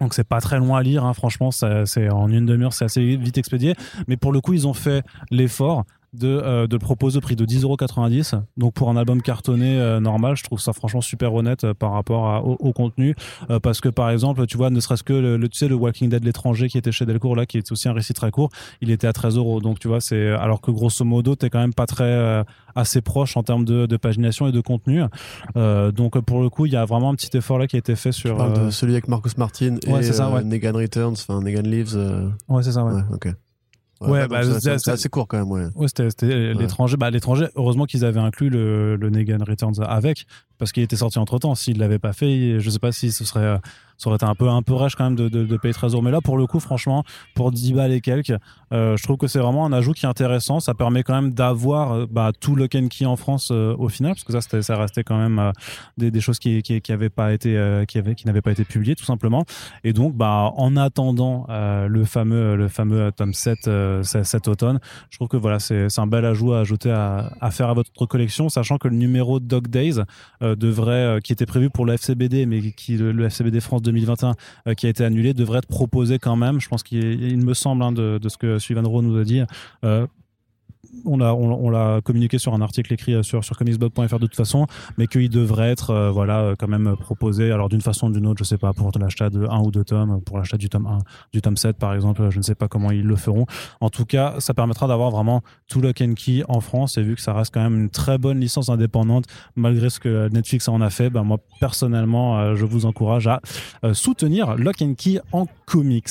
[0.00, 1.12] Donc c'est pas très loin à lire hein.
[1.12, 3.74] franchement c'est en une demi-heure c'est assez vite expédié.
[4.08, 7.36] Mais pour le coup ils ont fait l'effort de, euh, de le proposer au prix
[7.36, 8.42] de 10,90€.
[8.56, 11.92] Donc pour un album cartonné euh, normal, je trouve ça franchement super honnête euh, par
[11.92, 13.14] rapport à, au, au, contenu.
[13.62, 16.08] Parce que par exemple, tu vois, ne serait-ce que le, le, tu sais, le Walking
[16.08, 18.90] Dead l'étranger qui était chez Delcourt, là, qui est aussi un récit très court, il
[18.90, 19.60] était à 13 euros.
[19.60, 22.44] Donc tu vois, c'est alors que grosso modo, t'es quand même pas très
[22.74, 25.02] assez proche en termes de, de pagination et de contenu.
[25.54, 27.96] Donc pour le coup, il y a vraiment un petit effort là qui a été
[27.96, 28.36] fait sur.
[28.52, 30.44] de celui avec Marcus Martin ouais, et ça, ouais.
[30.44, 31.96] Negan Returns, enfin Negan Leaves.
[32.48, 33.02] Ouais, c'est ça, ouais.
[34.08, 35.50] Ouais, bah, c'est assez court quand même.
[35.50, 36.96] Ouais, ouais c'était l'étranger.
[36.96, 40.26] Bah, l'étranger, heureusement qu'ils avaient inclus le, le Negan Returns avec,
[40.62, 41.56] parce qu'il était sorti entre temps.
[41.56, 43.58] S'ils l'avaient pas fait, je sais pas si ce serait
[43.98, 45.92] ça aurait été un peu un peu rage quand même de, de, de payer 13
[45.92, 48.34] euros mais là pour le coup franchement pour 10 balles et quelques
[48.72, 50.60] euh, je trouve que c'est vraiment un ajout qui est intéressant.
[50.60, 53.88] Ça permet quand même d'avoir euh, bah, tout le Ken Key en France euh, au
[53.88, 55.52] final parce que ça ça restait quand même
[55.98, 57.50] des, choses qui qui, qui pas été
[57.86, 59.44] qui avaient qui n'avaient pas été publiées tout simplement.
[59.84, 64.78] Et donc bah en attendant le fameux le fameux tome 7 cet automne
[65.10, 68.48] je trouve que voilà c'est un bel ajout à ajouter à faire à votre collection
[68.48, 70.00] sachant que le numéro Dog Days
[70.54, 74.34] devrait qui était prévu pour le FCBD mais qui le, FCBD France 2021
[74.66, 76.60] euh, qui a été annulé devrait être proposé quand même.
[76.60, 79.42] Je pense qu'il me semble hein, de, de, ce que Sylvain Rowe nous a dit.
[80.94, 84.66] Euh, on l'a communiqué sur un article écrit sur sur comicsblog.fr de toute façon,
[84.98, 88.44] mais qu'il devrait être voilà quand même proposé alors d'une façon ou d'une autre, je
[88.44, 90.98] sais pas pour l'achat de un ou deux tomes, pour l'achat du tome 1,
[91.32, 93.46] du tome 7 par exemple, je ne sais pas comment ils le feront.
[93.80, 97.14] En tout cas, ça permettra d'avoir vraiment tout Lock and Key en France et vu
[97.14, 99.24] que ça reste quand même une très bonne licence indépendante
[99.56, 103.40] malgré ce que Netflix en a fait, ben moi personnellement, je vous encourage à
[103.92, 106.08] soutenir Lock and Key en comics.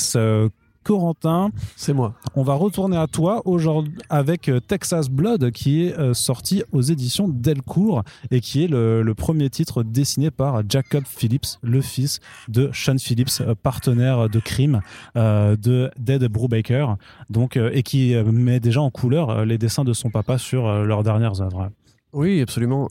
[0.83, 1.51] Corentin.
[1.75, 2.13] C'est moi.
[2.35, 6.81] On va retourner à toi aujourd'hui avec euh, Texas Blood qui est euh, sorti aux
[6.81, 12.69] éditions Delcourt et qui est le, premier titre dessiné par Jacob Phillips, le fils de
[12.73, 14.81] Sean Phillips, euh, partenaire de crime
[15.15, 16.95] de Dead Brubaker,
[17.29, 21.41] donc et qui met déjà en couleur les dessins de son papa sur leurs dernières
[21.41, 21.69] œuvres.
[22.13, 22.87] Oui, absolument.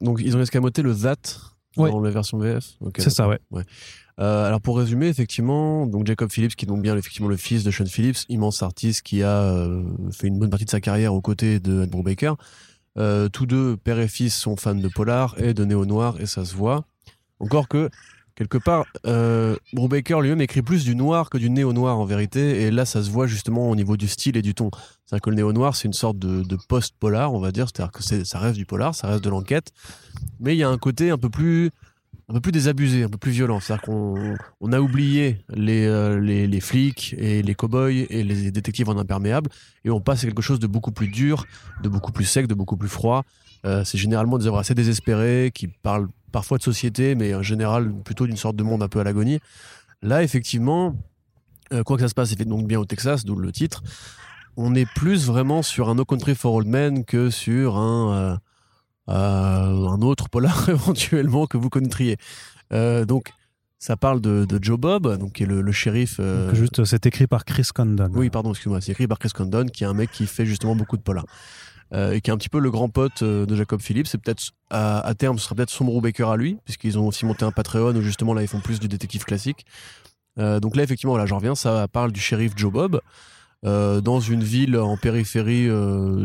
[0.00, 2.74] donc ils ont escamoté le That dans la version VF.
[2.98, 3.38] C'est ça, ouais.
[3.50, 3.64] ouais.
[4.20, 7.64] Euh, alors pour résumer, effectivement, donc Jacob Phillips, qui est donc bien effectivement le fils
[7.64, 9.82] de Sean Phillips, immense artiste qui a euh,
[10.12, 12.34] fait une bonne partie de sa carrière aux côtés de Ed Brubaker.
[12.96, 16.44] Euh, tous deux, père et fils, sont fans de polar et de néo-noir, et ça
[16.44, 16.84] se voit.
[17.40, 17.90] Encore que,
[18.34, 22.70] quelque part, euh, Brubaker lui-même écrit plus du noir que du néo-noir en vérité, et
[22.70, 24.70] là ça se voit justement au niveau du style et du ton.
[25.06, 28.38] C'est-à-dire que le néo-noir, c'est une sorte de, post-polar, on va dire, c'est-à-dire que ça
[28.38, 29.72] reste du polar, ça reste de l'enquête,
[30.40, 31.70] mais il y a un côté un peu plus
[32.28, 33.60] un peu plus désabusé, un peu plus violent.
[33.60, 38.88] C'est-à-dire qu'on on a oublié les, euh, les, flics et les cow-boys et les détectives
[38.88, 39.50] en imperméable
[39.84, 41.44] et on passe à quelque chose de beaucoup plus dur,
[41.82, 43.24] de beaucoup plus sec, de beaucoup plus froid.
[43.64, 47.92] Euh, c'est généralement des œuvres assez désespérées qui parlent parfois de société, mais en général
[48.04, 49.40] plutôt d'une sorte de monde un peu à l'agonie.
[50.02, 50.96] Là, effectivement,
[51.72, 53.82] euh, quoi que ça se passe, c'est fait donc bien au Texas, d'où le titre.
[54.56, 58.38] On est plus vraiment sur un No Country for Old Men que sur un
[59.08, 62.16] euh, un autre polar éventuellement que vous connaîtriez.
[62.70, 63.32] Donc,
[63.84, 66.16] ça parle de, Joe Bob, donc qui est le, shérif.
[66.18, 68.08] Euh, juste, c'est écrit par Chris Condon.
[68.14, 70.74] Oui, pardon, excuse-moi, c'est écrit par Chris Condon, qui est un mec qui fait justement
[70.74, 71.26] beaucoup de polar.
[71.92, 74.06] Et qui est un petit peu le grand pote de Jacob Phillips.
[74.06, 77.44] C'est peut-être à, terme, ce sera peut-être son Baker à lui, puisqu'ils ont aussi monté
[77.44, 79.64] un Patreon où justement là ils font plus du détective classique.
[80.36, 83.00] donc là, effectivement, là j'en reviens, ça parle du shérif Joe Bob.
[83.62, 85.68] dans une ville en périphérie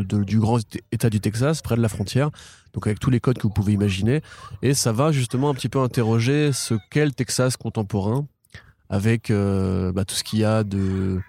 [0.05, 0.59] du grand
[0.91, 2.31] état du Texas, près de la frontière,
[2.73, 4.21] donc avec tous les codes que vous pouvez imaginer.
[4.61, 8.25] Et ça va justement un petit peu interroger ce qu'est le Texas contemporain,
[8.89, 11.19] avec euh, bah, tout ce qu'il y a de,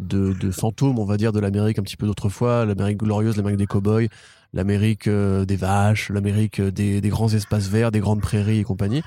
[0.00, 3.66] de, fantômes, on va dire, de l'Amérique un petit peu d'autrefois, l'Amérique glorieuse, l'Amérique des
[3.66, 4.08] cowboys,
[4.52, 9.02] l'Amérique euh, des vaches, l'Amérique des, grands espaces verts, des grandes prairies et compagnie.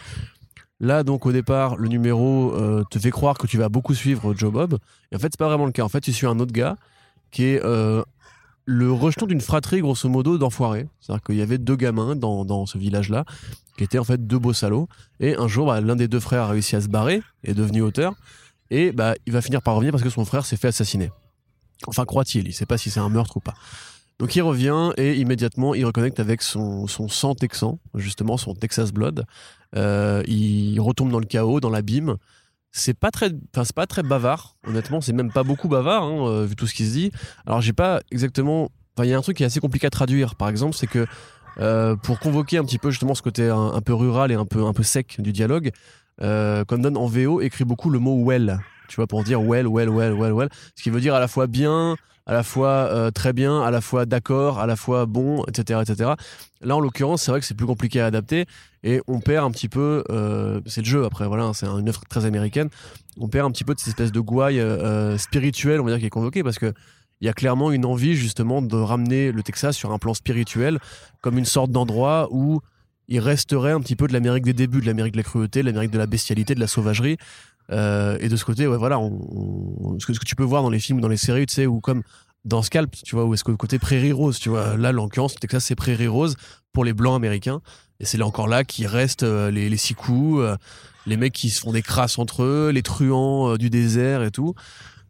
[0.80, 4.34] Là, donc, au départ, le numéro euh, te fait croire que tu vas beaucoup suivre
[4.34, 4.78] Joe Bob.
[5.12, 5.84] Et en fait, c'est pas vraiment le cas.
[5.84, 6.78] En fait, tu suis un autre gars
[7.32, 7.62] qui est
[8.66, 10.88] le rejeton d'une fratrie, grosso modo, d'enfoirés.
[11.00, 13.26] C'est-à-dire qu'il y avait deux gamins dans, dans ce village-là,
[13.78, 14.88] qui étaient en fait deux beaux salauds.
[15.20, 17.82] Et un jour, bah, l'un des deux frères a réussi à se barrer, est devenu
[17.82, 18.14] auteur,
[18.74, 21.12] et bah, il va finir par revenir parce que son frère s'est fait assassiner.
[21.88, 23.54] Enfin, croit-il, il ne sait pas si c'est un meurtre ou pas.
[24.20, 29.26] Donc il revient et immédiatement il reconnecte avec son, sang texan, justement son Texas Blood.
[29.76, 32.18] Euh, il retombe dans le chaos, dans l'abîme
[32.74, 36.46] c'est pas très c'est pas très bavard honnêtement c'est même pas beaucoup bavard hein, euh,
[36.46, 37.12] vu tout ce qui se dit
[37.46, 39.92] alors j'ai pas exactement enfin il y a un truc qui est assez compliqué à
[39.92, 41.06] traduire par exemple c'est que
[41.60, 44.66] euh, pour convoquer un petit peu justement ce côté un, peu rural et un peu
[44.66, 45.72] un peu sec du dialogue
[46.22, 49.90] euh, Condon en VO écrit beaucoup le mot well tu vois pour dire well well
[49.90, 51.96] well well well ce qui veut dire à la fois bien
[52.26, 55.82] à la fois euh, très bien, à la fois d'accord, à la fois bon, etc.,
[55.82, 56.12] etc.
[56.62, 58.46] Là, en l'occurrence, c'est vrai que c'est plus compliqué à adapter
[58.84, 60.04] et on perd un petit peu.
[60.10, 62.70] Euh, c'est le jeu après, voilà, c'est une œuvre très américaine.
[63.20, 66.00] On perd un petit peu de cette espèce de gouaille euh, spirituelle, on va dire,
[66.00, 66.74] qui est convoquée parce que
[67.22, 70.80] il y a clairement une envie justement de ramener le Texas sur un plan spirituel
[71.22, 72.60] comme une sorte d'endroit où
[73.08, 75.66] il resterait un petit peu de l'Amérique des débuts, de l'Amérique de la cruauté, de
[75.66, 77.18] l'Amérique de la bestialité, de la sauvagerie.
[77.72, 80.80] Euh, et de ce côté, ouais, voilà, on, ce, que, tu peux voir dans les
[80.80, 82.04] films dans les séries, tu sais, ou comme
[82.46, 85.66] dans Scalp, tu vois, où est-ce que côté prairie rose, tu vois, là, l'occurrence, Texas,
[85.66, 86.36] c'est prairie rose
[86.74, 87.62] pour les blancs américains.
[88.00, 89.78] Et c'est là encore là qui restent euh, les, les
[90.10, 90.58] euh,
[91.06, 94.56] les mecs qui se font des crasses entre eux, les truands du désert et tout.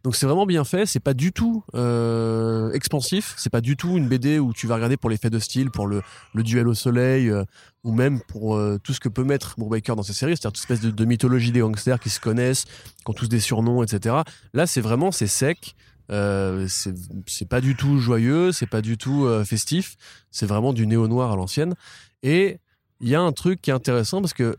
[0.03, 3.97] Donc c'est vraiment bien fait, c'est pas du tout euh, expansif, c'est pas du tout
[3.97, 6.01] une BD où tu vas regarder pour l'effet de style, pour le,
[6.33, 7.45] le duel au soleil, euh,
[7.85, 10.61] ou même pour euh, tout ce que peut mettre Brubaker dans ses séries, c'est-à-dire toute
[10.61, 14.17] espèce de, de, mythologie des gangsters qui se connaissent, qui ont tous des surnoms, etc.
[14.53, 15.73] Là c'est vraiment, c'est sec,
[16.11, 19.95] euh, c'est pas du tout joyeux, c'est pas du tout festif,
[20.31, 21.75] c'est vraiment du néo-noir à l'ancienne.
[22.23, 22.59] Et
[22.99, 24.57] il y a un truc qui est intéressant parce que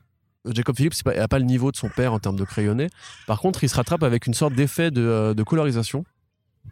[0.53, 2.89] Jacob Phillips n'a pas le niveau de son père en termes de crayonné.
[3.27, 6.05] Par contre, il se rattrape avec une sorte d'effet de, euh, colorisation.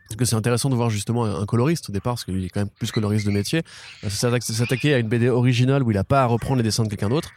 [0.09, 2.61] Parce que c'est intéressant de voir justement un coloriste au départ, parce qu'il est quand
[2.61, 3.63] même plus coloriste de métier,
[4.05, 6.89] euh, s'attaquer à une BD originale où il n'a pas à reprendre les dessins de
[6.89, 7.31] quelqu'un d'autre.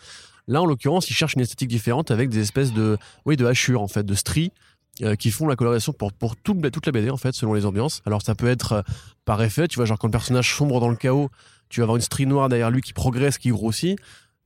[0.48, 3.82] Là, en l'occurrence, il cherche une esthétique différente avec des espèces de, oui, de hachures
[3.82, 4.52] en fait, de stries
[5.02, 7.65] euh, qui font la colorisation pour, pour toute, toute la BD en fait, selon les
[7.65, 8.02] ambiances.
[8.06, 8.84] Alors ça peut être
[9.26, 11.30] par effet, tu vois, genre quand le personnage sombre dans le chaos,
[11.69, 13.98] tu vas avoir une strie noire derrière lui qui progresse, qui grossit.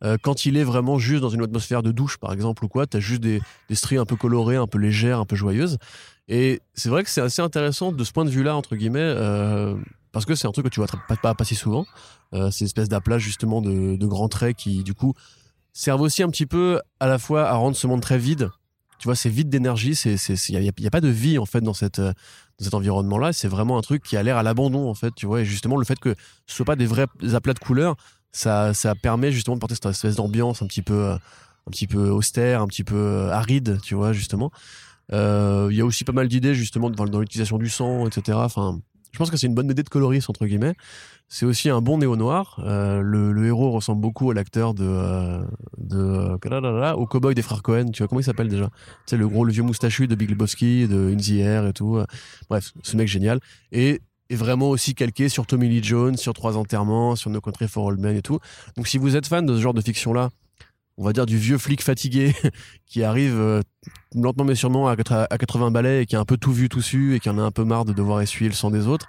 [0.03, 2.88] Euh, quand il est vraiment juste dans une atmosphère de douche, par exemple, ou quoi,
[2.88, 5.77] t'as juste des, des stries un peu colorées, un peu légères, un peu joyeuses.
[6.27, 9.75] Et c'est vrai que c'est assez intéressant de ce point de vue-là, entre guillemets, euh,
[10.12, 10.88] parce que c'est un truc que tu vois
[11.21, 11.85] pas, pas, si souvent.
[12.33, 15.13] Euh, c'est une espèce d'aplat, justement, de, de grands traits qui, du coup,
[15.73, 18.49] servent aussi un petit peu à la fois à rendre ce monde très vide.
[18.99, 21.62] Tu vois, c'est vide d'énergie, il y a, y a pas de vie en fait
[21.62, 22.12] dans cette, euh,
[22.59, 23.31] cet environnement-là.
[23.31, 25.12] C'est vraiment un truc qui a l'air à l'abandon en fait.
[25.15, 27.95] Tu vois, et justement le fait que ce soit pas des vrais aplats de couleurs,
[28.31, 31.87] ça, ça permet justement de porter cette espèce d'ambiance un petit peu, euh, un petit
[31.87, 34.51] peu austère, un petit peu euh, aride, tu vois justement.
[35.11, 38.37] Euh, Il y a aussi pas mal d'idées justement dans, l'utilisation du sang, etc.
[38.41, 38.79] Enfin,
[39.11, 40.75] je pense que c'est une bonne BD de coloriste entre guillemets.
[41.31, 42.59] C'est aussi un bon néo noir.
[42.63, 45.43] Euh, le, le héros ressemble beaucoup à l'acteur de, euh,
[45.77, 47.91] de euh, au cowboy des frères Cohen.
[47.91, 48.69] Tu vois comment il s'appelle déjà?
[49.05, 52.01] Sais le gros, le vieux moustachu de Big Lebowski, de In the Air et tout.
[52.49, 53.39] Bref, ce mec génial
[53.71, 57.67] et est vraiment aussi calqué sur Tommy Lee Jones, sur Trois enterrements, sur No Country
[57.67, 58.39] for Old Men et tout.
[58.77, 60.29] Donc si vous êtes fan de ce genre de fiction là,
[60.97, 62.35] on va dire du vieux flic fatigué
[62.85, 63.61] qui arrive euh,
[64.13, 66.69] lentement mais sûrement à 80 à 80 balais et qui a un peu tout vu
[66.69, 68.87] tout su et qui en a un peu marre de devoir essuyer le sang des
[68.87, 69.07] autres.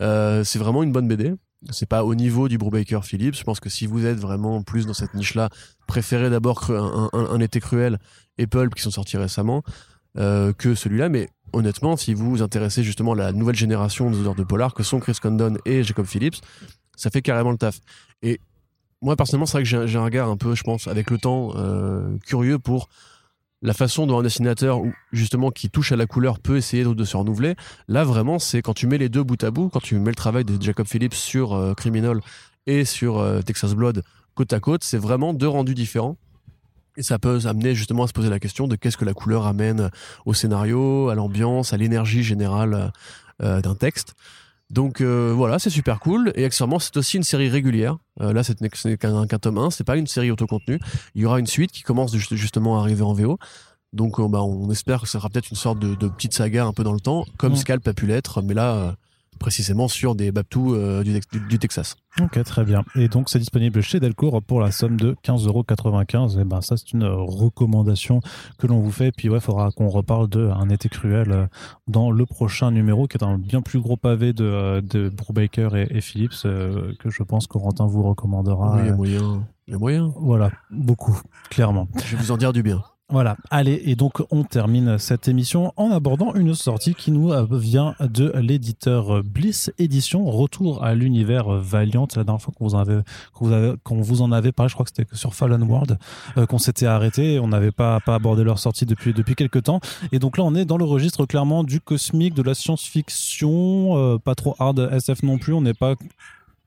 [0.00, 1.34] Euh, c'est vraiment une bonne BD.
[1.70, 3.34] C'est pas au niveau du Brubaker Phillips.
[3.34, 5.48] Je pense que si vous êtes vraiment plus dans cette niche-là,
[5.86, 7.98] préférez d'abord un été cruel
[8.38, 9.62] et Pulp qui sont sortis récemment
[10.18, 11.08] euh, que celui-là.
[11.08, 14.74] Mais honnêtement, si vous vous intéressez justement à la nouvelle génération de auteurs de polar
[14.74, 16.36] que sont Chris Condon et Jacob Phillips,
[16.96, 17.78] ça fait carrément le taf.
[18.22, 18.40] Et
[19.02, 21.52] moi personnellement, c'est vrai que j'ai un- regard un peu, je pense, avec le temps,
[21.56, 22.88] euh, curieux pour
[23.62, 24.80] la façon dont un dessinateur
[25.12, 27.54] justement qui touche à la couleur peut essayer de, de se renouveler.
[27.88, 30.14] Là vraiment, c'est quand tu mets les deux bout à bout, quand tu mets le
[30.14, 32.20] travail de Jacob Phillips sur euh, Criminal
[32.66, 34.02] et sur euh, Texas Blood
[34.34, 36.16] côte à côte, c'est vraiment deux rendus différents.
[36.96, 39.46] Et ça peut amener justement à se poser la question de qu'est-ce que la couleur
[39.46, 39.90] amène
[40.24, 42.92] au scénario, à l'ambiance, à l'énergie générale
[43.42, 44.14] euh, d'un texte.
[44.70, 46.32] Donc euh, voilà, c'est super cool.
[46.34, 47.98] Et accessoirement, c'est aussi une série régulière.
[48.20, 50.80] Euh, là, c'est ce n'est qu'un qu'un tome 1, c'est pas une série autocontenue.
[51.14, 53.38] Il y aura une suite qui commence juste- justement à arriver en VO.
[53.92, 56.64] Donc euh, bah, on espère que ça sera peut-être une sorte de, de petite saga
[56.64, 57.56] un peu dans le temps, comme Mm.
[57.56, 58.92] Scalp a pu l'être, mais là, euh,
[59.38, 61.96] précisément sur des Babtou euh, du, Tex- du- du Texas.
[62.20, 62.82] Ok, très bien.
[62.94, 66.40] Et donc, c'est disponible chez Delcourt pour la somme de 15,95€.
[66.40, 68.20] Et ben, ça, c'est une recommandation
[68.58, 69.12] que l'on vous fait.
[69.12, 71.46] Puis, ouais, il faudra qu'on reparle de Un été cruel euh,
[71.88, 75.76] dans le prochain numéro, qui est un bien plus gros pavé de, euh, de Brubaker
[75.76, 78.76] et, et Phillips, euh, que je pense qu'Orentin vous recommandera.
[78.76, 79.46] Oui, il y a moyen.
[79.68, 80.12] Il y a moyen.
[80.18, 81.20] Voilà, beaucoup,
[81.50, 81.88] clairement.
[82.04, 82.82] Je vais vous en dire du bien.
[83.08, 87.94] Voilà, allez, et donc on termine cette émission en abordant une sortie qui nous vient
[88.00, 92.08] de l'éditeur Bliss Édition, retour à l'univers Valiant.
[92.16, 93.02] La dernière fois qu'on vous, en avait-
[93.88, 95.98] vous en avait parlé, je crois que c'était sur Fallen World,
[96.36, 99.78] euh, qu'on s'était arrêté, on n'avait pas, pas abordé leur sortie depuis, depuis quelques temps.
[100.10, 104.18] Et donc là, on est dans le registre clairement du cosmique, de la science-fiction, euh,
[104.18, 105.94] pas trop hard SF non plus, on n'est pas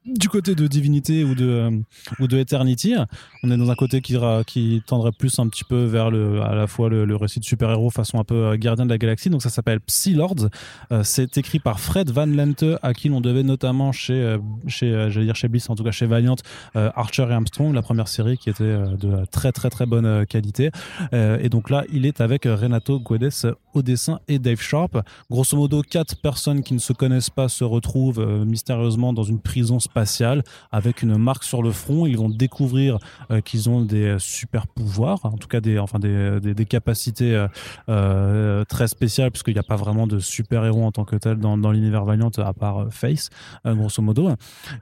[0.05, 1.71] du côté de Divinité ou de, euh,
[2.19, 2.95] ou de Eternity.
[3.43, 6.55] On est dans un côté qui, qui tendrait plus un petit peu vers le, à
[6.55, 9.29] la fois le, récit de super-héros façon un peu euh, gardien de la galaxie.
[9.29, 10.49] Donc ça s'appelle Psy Lords.
[10.91, 15.35] Euh, c'est écrit par Fred Van Lente, à qui l'on devait notamment chez, chez dire
[15.35, 16.35] chez Bliss, en tout cas chez Valiant,
[16.75, 20.71] Archer et Armstrong, la première série qui était de très très très bonne qualité.
[21.11, 24.97] Et donc là, il est avec Renato Guedes au dessin et Dave Sharp.
[25.29, 29.79] Grosso modo, quatre personnes qui ne se connaissent pas se retrouvent mystérieusement dans une prison
[29.89, 32.05] spatiale avec une marque sur le front.
[32.05, 32.99] Ils vont découvrir
[33.31, 37.47] euh, qu'ils ont des super pouvoirs, en tout cas des, enfin des, des, capacités euh,
[37.89, 41.37] euh, très spéciales, puisqu'il n'y a pas vraiment de super héros en tant que tel
[41.37, 43.29] dans, l'univers Valiant à part Face,
[43.65, 44.29] grosso modo.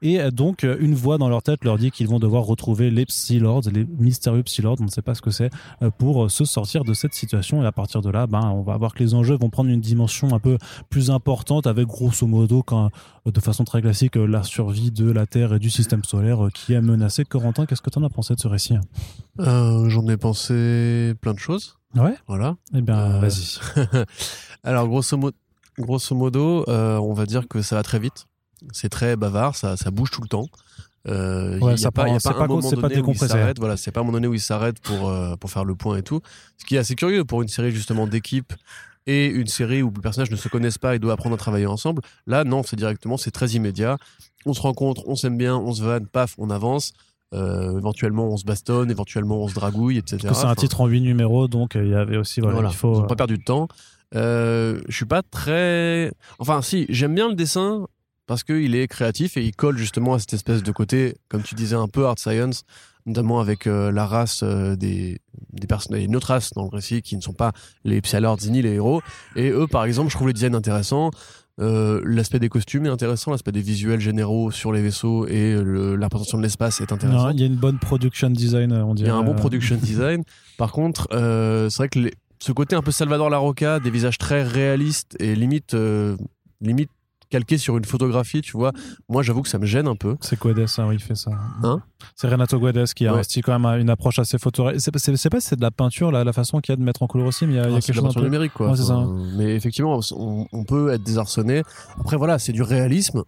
[0.02, 3.39] Et donc, une voix dans leur tête leur dit qu'ils vont devoir retrouver les Psy
[3.39, 5.50] Lords, les mystérieux Psy Lords, on ne sait pas ce que c'est,
[5.98, 7.63] pour se sortir de cette situation.
[7.63, 9.82] Et à partir de là, ben, on va voir que les enjeux vont prendre une
[9.82, 10.58] dimension un peu
[10.89, 12.89] plus importante, avec grosso modo, quand,
[13.26, 16.74] de façon très classique, la survie de la Terre et du système solaire euh, qui
[16.74, 17.24] est menacée.
[17.26, 18.76] Corentin, qu'est-ce que tu en as pensé de ce récit?
[19.40, 21.78] Euh, J'en ai pensé plein de choses.
[21.96, 22.56] Ouais Voilà.
[22.76, 23.60] Eh bien, Euh, vas-y.
[24.64, 25.32] Alors, grosso, mo-
[25.78, 28.26] grosso modo, on va dire que ça va très vite.
[28.71, 30.48] C'est très bavard, ça, ça bouge tout le temps.
[31.08, 32.76] Euh, Ouais, il y ça a pas, il y a pas pas un moment c'est
[32.76, 33.60] pas donné où il s'arrête.
[33.60, 35.96] Voilà, c'est pas un moment donné où il s'arrête pour, euh, pour faire le point
[35.98, 36.21] et tout.
[36.58, 38.52] Ce qui est assez curieux pour une série justement d'équipe
[39.06, 41.65] et une série où les personnages ne se connaissent pas et doivent apprendre à travailler
[41.67, 42.02] ensemble.
[42.26, 43.98] Là, non, c'est directement, c'est très immédiat.
[44.48, 46.93] On se rencontre, on s'aime bien, on se vanne, paf, on avance.
[47.33, 50.19] Euh, éventuellement, on se bastonne, éventuellement, on se dragouille, etc.
[50.21, 52.69] C'est un Enfin, titre en 8 numéros, donc euh, il y avait aussi, voilà, voilà,
[52.69, 52.93] il faut.
[52.93, 53.67] ils ont euh, pas perdu de temps.
[54.15, 56.12] Euh, je suis pas très.
[56.39, 57.87] Enfin, si, j'aime bien le dessin
[58.27, 61.56] parce qu'il est créatif et il colle justement à cette espèce de côté, comme tu
[61.56, 62.63] disais, un peu hard science
[63.08, 65.19] notamment avec euh, la race des
[65.54, 68.62] des personnes, une autre race dans le récit qui ne sont pas les Psylords ni
[68.62, 69.02] les héros.
[69.35, 71.10] Et eux, par exemple, je trouve les designs intéressants.
[71.60, 75.96] Euh, l'aspect des costumes est intéressant, l'aspect des visuels généraux sur les vaisseaux et le-
[75.96, 77.26] la représentation de l'espace est intéressant.
[77.26, 79.10] Non, Il y a une bonne production design, on Il dirait.
[79.10, 80.24] y a un bon Euh, production design.
[80.58, 84.20] Par contre, euh, c'est vrai que les- ce côté un peu Salvador Larroca, des visages
[84.20, 86.16] très réalistes et limite, euh,
[86.62, 86.92] limite
[87.30, 88.71] calqués sur une photographie, tu vois,
[89.10, 90.15] moi j'avoue que ça me gêne un peu.
[90.21, 91.32] C'est Guedes, hein, oui, il fait ça.
[91.63, 91.82] Hein
[92.15, 93.19] c'est Renato Guedes qui a Ouais.
[93.19, 94.90] un style quand même une approche assez photoréaliste.
[94.98, 97.04] C'est, pas si c'est de la peinture, la, la façon qu'il y a de mettre
[97.04, 98.15] en couleur aussi, mais il y a, il y a Ah, quelque de la chose
[98.15, 98.21] peu.
[98.21, 98.69] numérique, quoi.
[98.71, 99.06] Ouais, ça.
[99.36, 101.63] Mais effectivement, on, on peut être désarçonné.
[102.00, 103.23] Après, voilà, c'est du réalisme.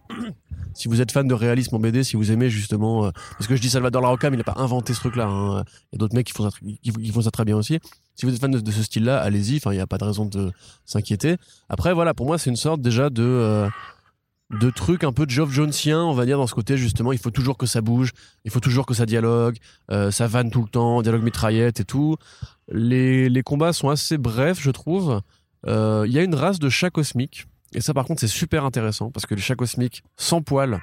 [0.72, 3.56] Si vous êtes fan de réalisme en BD, si vous aimez justement, euh, parce que
[3.56, 5.26] je dis Salvador Larroca, mais il n'a pas inventé ce truc-là.
[5.26, 5.64] hein.
[5.92, 7.56] Il y a d'autres mecs qui font ça, tr- qui, qui font ça très bien
[7.56, 7.80] aussi.
[8.20, 9.56] Si vous êtes fan de, ce style-là, allez-y.
[9.56, 10.52] Enfin, il n'y a pas de raison de
[10.84, 11.36] s'inquiéter.
[11.70, 13.66] Après, voilà, pour moi, c'est une sorte déjà de euh,
[14.50, 17.30] de truc un peu Geoff Jonesien, on va dire, dans ce côté justement, il faut
[17.30, 18.12] toujours que ça bouge,
[18.44, 19.56] il faut toujours que ça dialogue,
[19.90, 22.16] euh, ça vanne tout le temps, dialogue mitraillette et tout.
[22.70, 25.22] Les, les combats sont assez brefs, je trouve.
[25.66, 28.66] Euh, Il y a une race de chats cosmiques, et ça par contre c'est super
[28.66, 30.78] intéressant, parce que les chats cosmiques sans poils,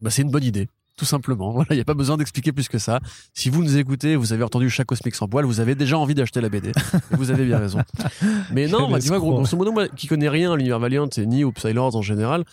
[0.00, 0.68] bah, c'est une bonne idée.
[1.00, 1.50] Tout simplement.
[1.60, 3.00] Voilà, il n'y a pas besoin d'expliquer plus que ça.
[3.32, 6.14] Si vous nous écoutez, vous avez entendu chat cosmique sans poils, vous avez déjà envie
[6.14, 6.72] d'acheter la BD.
[7.12, 7.78] Vous avez bien raison.
[8.52, 11.08] Mais non, bah, tu vois, gros, grosso modo, moi, qui connais rien à l'univers Valiant
[11.16, 12.44] et ni aux Psylords en général,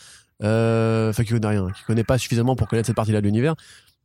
[0.43, 3.55] euh, enfin qui connaît rien, qui connaît pas suffisamment pour connaître cette partie-là de l'univers,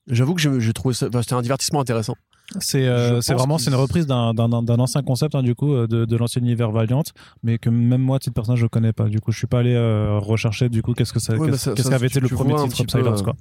[0.08, 2.16] j'avoue que j'ai trouvé ça, c'était un divertissement intéressant.
[2.60, 6.16] C'est, euh, vraiment c'est une reprise d'un, ancien concept hein, du coup euh, de, de
[6.16, 7.02] l'ancien univers Valiant,
[7.42, 9.08] mais que même moi, titre personnage, je connais pas.
[9.08, 11.74] Du coup, je suis pas allé euh, rechercher du coup qu'est-ce que ça, Ouais, qu'est-ce,
[11.74, 13.34] ça, qu'avait tu- été le premier titre peu, Psylords, euh, quoi.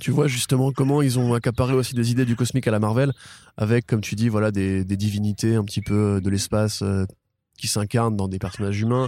[0.00, 3.12] Tu vois justement comment ils ont accaparé aussi des idées du cosmique à la Marvel,
[3.56, 7.04] avec, comme tu dis, voilà, des, des divinités un petit peu de l'espace euh,
[7.58, 9.06] qui s'incarnent dans des personnages humains.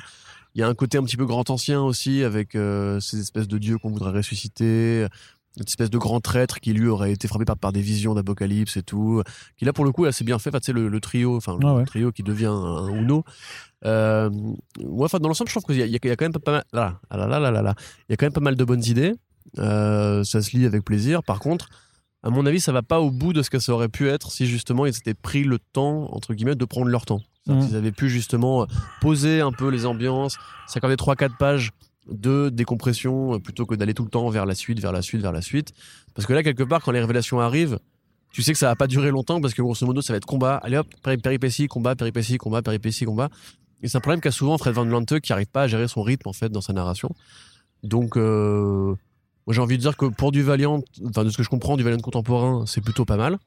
[0.57, 3.49] Il y a un côté un petit peu grand ancien aussi, avec euh, ces espèces
[3.49, 5.07] de dieux qu'on voudrait ressusciter,
[5.57, 8.77] une espèce de grand traître qui lui aurait été frappé par, par des visions d'apocalypse
[8.77, 9.23] et tout,
[9.57, 10.51] qui là pour le coup est assez bien fait.
[10.51, 11.85] Enfin, tu sais, le, le trio, enfin le Ah ouais.
[11.85, 13.23] trio qui devient un, un Uno.
[13.85, 14.31] Euh,
[14.81, 16.65] ouais, enfin, dans l'ensemble, je trouve qu'il y, a- y quand même pas mal.
[16.73, 17.75] Là, ah là, là, là, là, là.
[18.09, 19.13] Il y a quand même pas mal de bonnes idées.
[19.59, 21.23] Euh, ça se lit avec plaisir.
[21.23, 21.69] Par contre,
[22.23, 24.33] à mon avis, ça va pas au bout de ce que ça aurait pu être
[24.33, 27.21] si justement ils s'étaient pris le temps, entre guillemets, de prendre leur temps.
[27.47, 27.67] Mhm.
[27.67, 28.67] qu'ils avaient pu justement
[29.03, 31.73] poser un peu les ambiances, s'accorder 3-4 pages
[32.11, 35.21] de décompression euh, plutôt que d'aller tout le temps vers la suite, vers la suite,
[35.23, 35.73] vers la suite.
[36.15, 37.79] Parce que là, quelque part, quand les révélations arrivent,
[38.31, 40.27] tu sais que ça va pas durer longtemps parce que grosso modo, ça va être
[40.27, 40.57] combat.
[40.57, 43.31] Allez hop, péri- péripétie, combat, péripétie, combat, péripétie, combat.
[43.83, 46.03] Et c'est un problème qu'a souvent Fred Van Lante qui arrive pas à gérer son
[46.03, 47.11] rythme en fait dans sa narration.
[47.83, 48.95] Donc, euh,
[49.49, 51.85] j'ai envie de dire que pour du Valiant, enfin de ce que je comprends du
[51.85, 53.39] Valiant contemporain, c'est plutôt pas mal.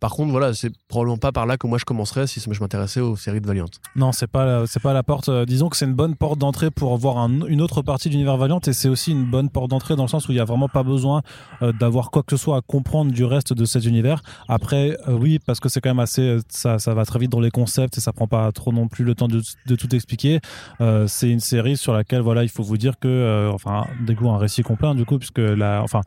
[0.00, 3.00] Par contre, voilà, c'est probablement pas par là que moi je commencerais si je m'intéressais
[3.00, 3.64] aux séries de Valiant.
[3.96, 5.28] Non, c'est pas c'est pas la porte.
[5.30, 8.12] euh, disons que c'est une bonne porte d'entrée pour voir un- une autre partie de
[8.14, 10.40] l'univers Valiant et c'est aussi une bonne porte d'entrée dans le sens où il y
[10.40, 11.22] a vraiment pas besoin
[11.62, 14.20] euh, d'avoir quoi que ce soit à comprendre du reste de cet univers.
[14.48, 17.30] Après, euh, oui, parce que c'est quand même assez, euh, ça, ça va très vite
[17.32, 19.94] dans les concepts et ça prend pas trop non plus le temps de, de tout
[19.94, 20.40] expliquer.
[20.82, 24.14] Euh, c'est une série sur laquelle voilà, il faut vous dire que, euh, enfin, du
[24.14, 26.02] coup, un récit complet hein, du coup, puisque la, enfin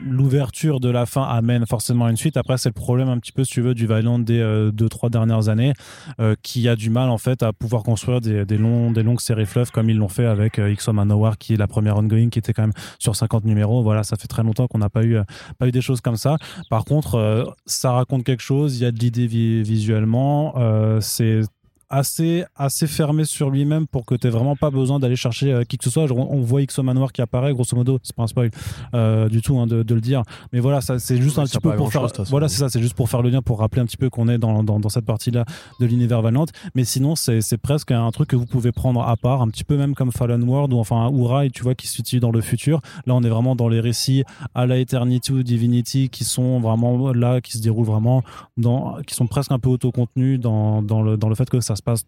[0.00, 2.36] l'ouverture de la fin amène forcément une suite.
[2.36, 4.88] Après, c'est le problème un petit peu, si tu veux, du Valiant des euh, deux,
[4.88, 5.72] trois dernières années,
[6.20, 9.46] euh, qui a du mal, en fait, à pouvoir construire des, longs, des longues séries
[9.46, 10.92] fleuves comme ils l'ont fait avec euh, X-O
[11.38, 13.82] qui est la première ongoing, qui était quand même sur 50 numéros.
[13.82, 15.24] Voilà, ça fait très longtemps qu'on n'a pas eu, euh,
[15.58, 16.36] pas eu des choses comme ça.
[16.70, 20.54] Par contre, ça raconte quelque chose, il y a de l'idée vi- visuellement,
[21.00, 21.40] c'est
[21.94, 25.78] assez assez fermé sur lui-même pour que tu vraiment pas besoin d'aller chercher euh, qui
[25.78, 26.06] que ce soit.
[26.06, 28.50] Genre, on, on voit X Manoir qui apparaît, grosso modo, c'est pas un spoil
[28.94, 30.22] euh, du tout hein, de, de le dire.
[30.52, 32.08] Mais voilà, ça c'est juste Ouais, un petit peu pour faire.
[32.08, 32.24] façon.
[32.30, 34.28] Voilà, c'est ça, c'est juste pour faire le lien, pour rappeler un petit peu qu'on
[34.28, 35.44] est dans, dans, dans cette partie-là
[35.80, 36.46] de l'univers Valiant.
[36.74, 39.76] Mais sinon, c'est presque un truc que vous pouvez prendre à part, un petit peu
[39.76, 42.80] même comme Fallen World ou enfin Urai, tu vois, qui se situe dans le futur.
[43.06, 44.24] Là, on est vraiment dans les récits
[44.54, 48.22] à la Eternity ou Divinity qui sont vraiment là, qui se déroulent vraiment
[48.56, 51.76] dans, qui sont presque un peu autocontenus dans, dans le dans le fait que ça
[51.76, 52.06] se passe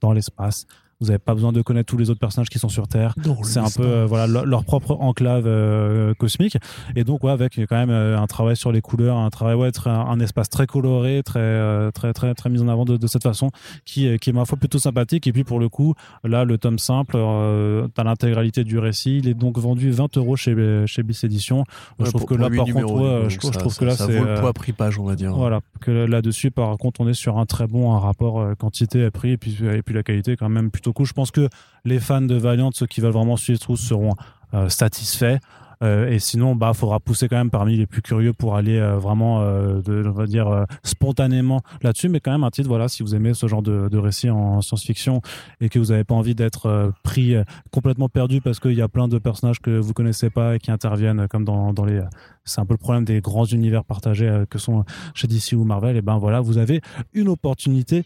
[0.00, 0.66] dans l'espace.
[1.00, 3.14] Vous n'avez pas besoin de connaître tous les autres personnages qui sont sur Terre.
[3.44, 6.56] C'est un peu euh, voilà leur, leur propre enclave euh, cosmique.
[6.96, 9.68] Et donc ouais, avec quand même euh, un travail sur les couleurs, un travail ouais,
[9.68, 13.06] être un, un espace très coloré, très très très très mis en avant de, de
[13.06, 13.50] cette façon,
[13.84, 15.28] qui est- qui est ma foi plutôt sympathique.
[15.28, 15.94] Et puis pour le coup,
[16.24, 19.18] là le tome simple, euh, t'as l'intégralité du récit.
[19.18, 21.62] Il est donc vendu 20 euros chez chez Bis Edition.
[22.00, 23.84] je Ouais, trouve pour- que là par numéros, contre, ouais, je, je trouve ça- que
[23.84, 25.32] là c'est vaut le poids prix page, on va dire.
[25.32, 29.30] voilà, que là-dessus, par contre, on est sur un très bon un rapport euh, quantité-prix
[29.30, 31.06] et puis, et puis la qualité quand même plutôt cool.
[31.06, 31.48] Je pense que
[31.84, 34.14] les fans de Valiant, ceux qui veulent vraiment suivre tous, seront
[34.54, 35.38] euh, satisfaits.
[35.84, 38.96] Euh, et sinon, bah, faudra pousser quand même parmi les plus curieux pour aller euh,
[38.96, 42.08] vraiment, on va dire, spontanément là-dessus.
[42.08, 45.20] Mais quand même, un titre, voilà, si vous aimez ce genre de, récit en science-fiction
[45.60, 47.34] et que vous n'avez pas envie d'être pris
[47.70, 50.70] complètement perdu parce qu'il y a plein de personnages que vous connaissez pas et qui
[50.70, 52.00] interviennent comme dans, dans les.
[52.44, 54.84] C'est un peu le problème des grands univers partagés que sont
[55.14, 55.96] chez DC ou Marvel.
[55.96, 56.80] Et ben voilà, vous avez
[57.12, 58.04] une opportunité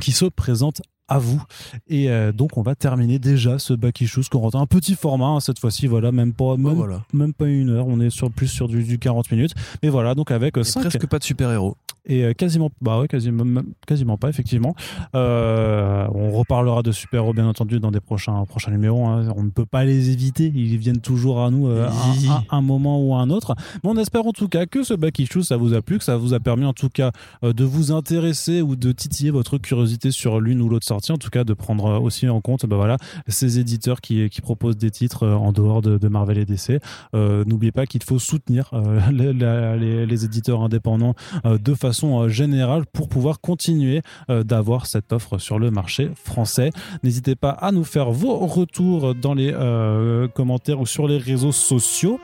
[0.00, 1.42] qui se présente à vous.
[1.88, 4.60] Et euh, donc, on va terminer déjà ce Back Issues Corentin.
[4.60, 7.02] Un petit format, hein, cette fois-ci, voilà, même pas, même, voilà.
[7.12, 7.86] même pas une heure.
[7.86, 9.54] On est sur, plus sur du, du 40 minutes.
[9.82, 11.76] Mais voilà, donc avec Et 5 presque pas de super-héros.
[12.08, 13.44] Et euh, quasiment, bah ouais, quasiment,
[13.86, 14.74] quasiment pas, effectivement.
[15.14, 19.06] Euh, on reparlera de super-héros, bien entendu, dans des prochains, prochains numéros.
[19.06, 19.28] hein.
[19.36, 20.52] On ne peut pas les éviter.
[20.54, 23.54] Ils viennent toujours à nous euh, à, à un moment ou à un autre.
[23.82, 26.04] Mais on espère en tout cas que ce Back Issue, ça vous a plu, que
[26.04, 27.12] ça vous a permis en tout cas
[27.44, 31.12] euh, de vous intéresser ou de titiller votre curiosité sur l'une ou l'autre sortie.
[31.12, 32.96] En tout cas, de prendre aussi en compte bah voilà,
[33.26, 36.80] ces éditeurs qui, qui proposent des titres en dehors de, de Marvel et DC.
[37.14, 38.70] N'oubliez pas qu'il faut soutenir
[39.12, 44.86] les, la- les- les éditeurs indépendants de façon euh, générale pour pouvoir continuer euh, d'avoir
[44.86, 46.70] cette offre sur le marché français.
[47.02, 51.52] N'hésitez pas à nous faire vos retours dans les euh, commentaires ou sur les réseaux
[51.52, 52.20] sociaux.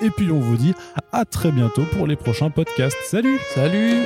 [0.00, 0.74] Et puis on vous dit
[1.12, 2.98] à très bientôt pour les prochains podcasts.
[3.04, 4.04] Salut Salut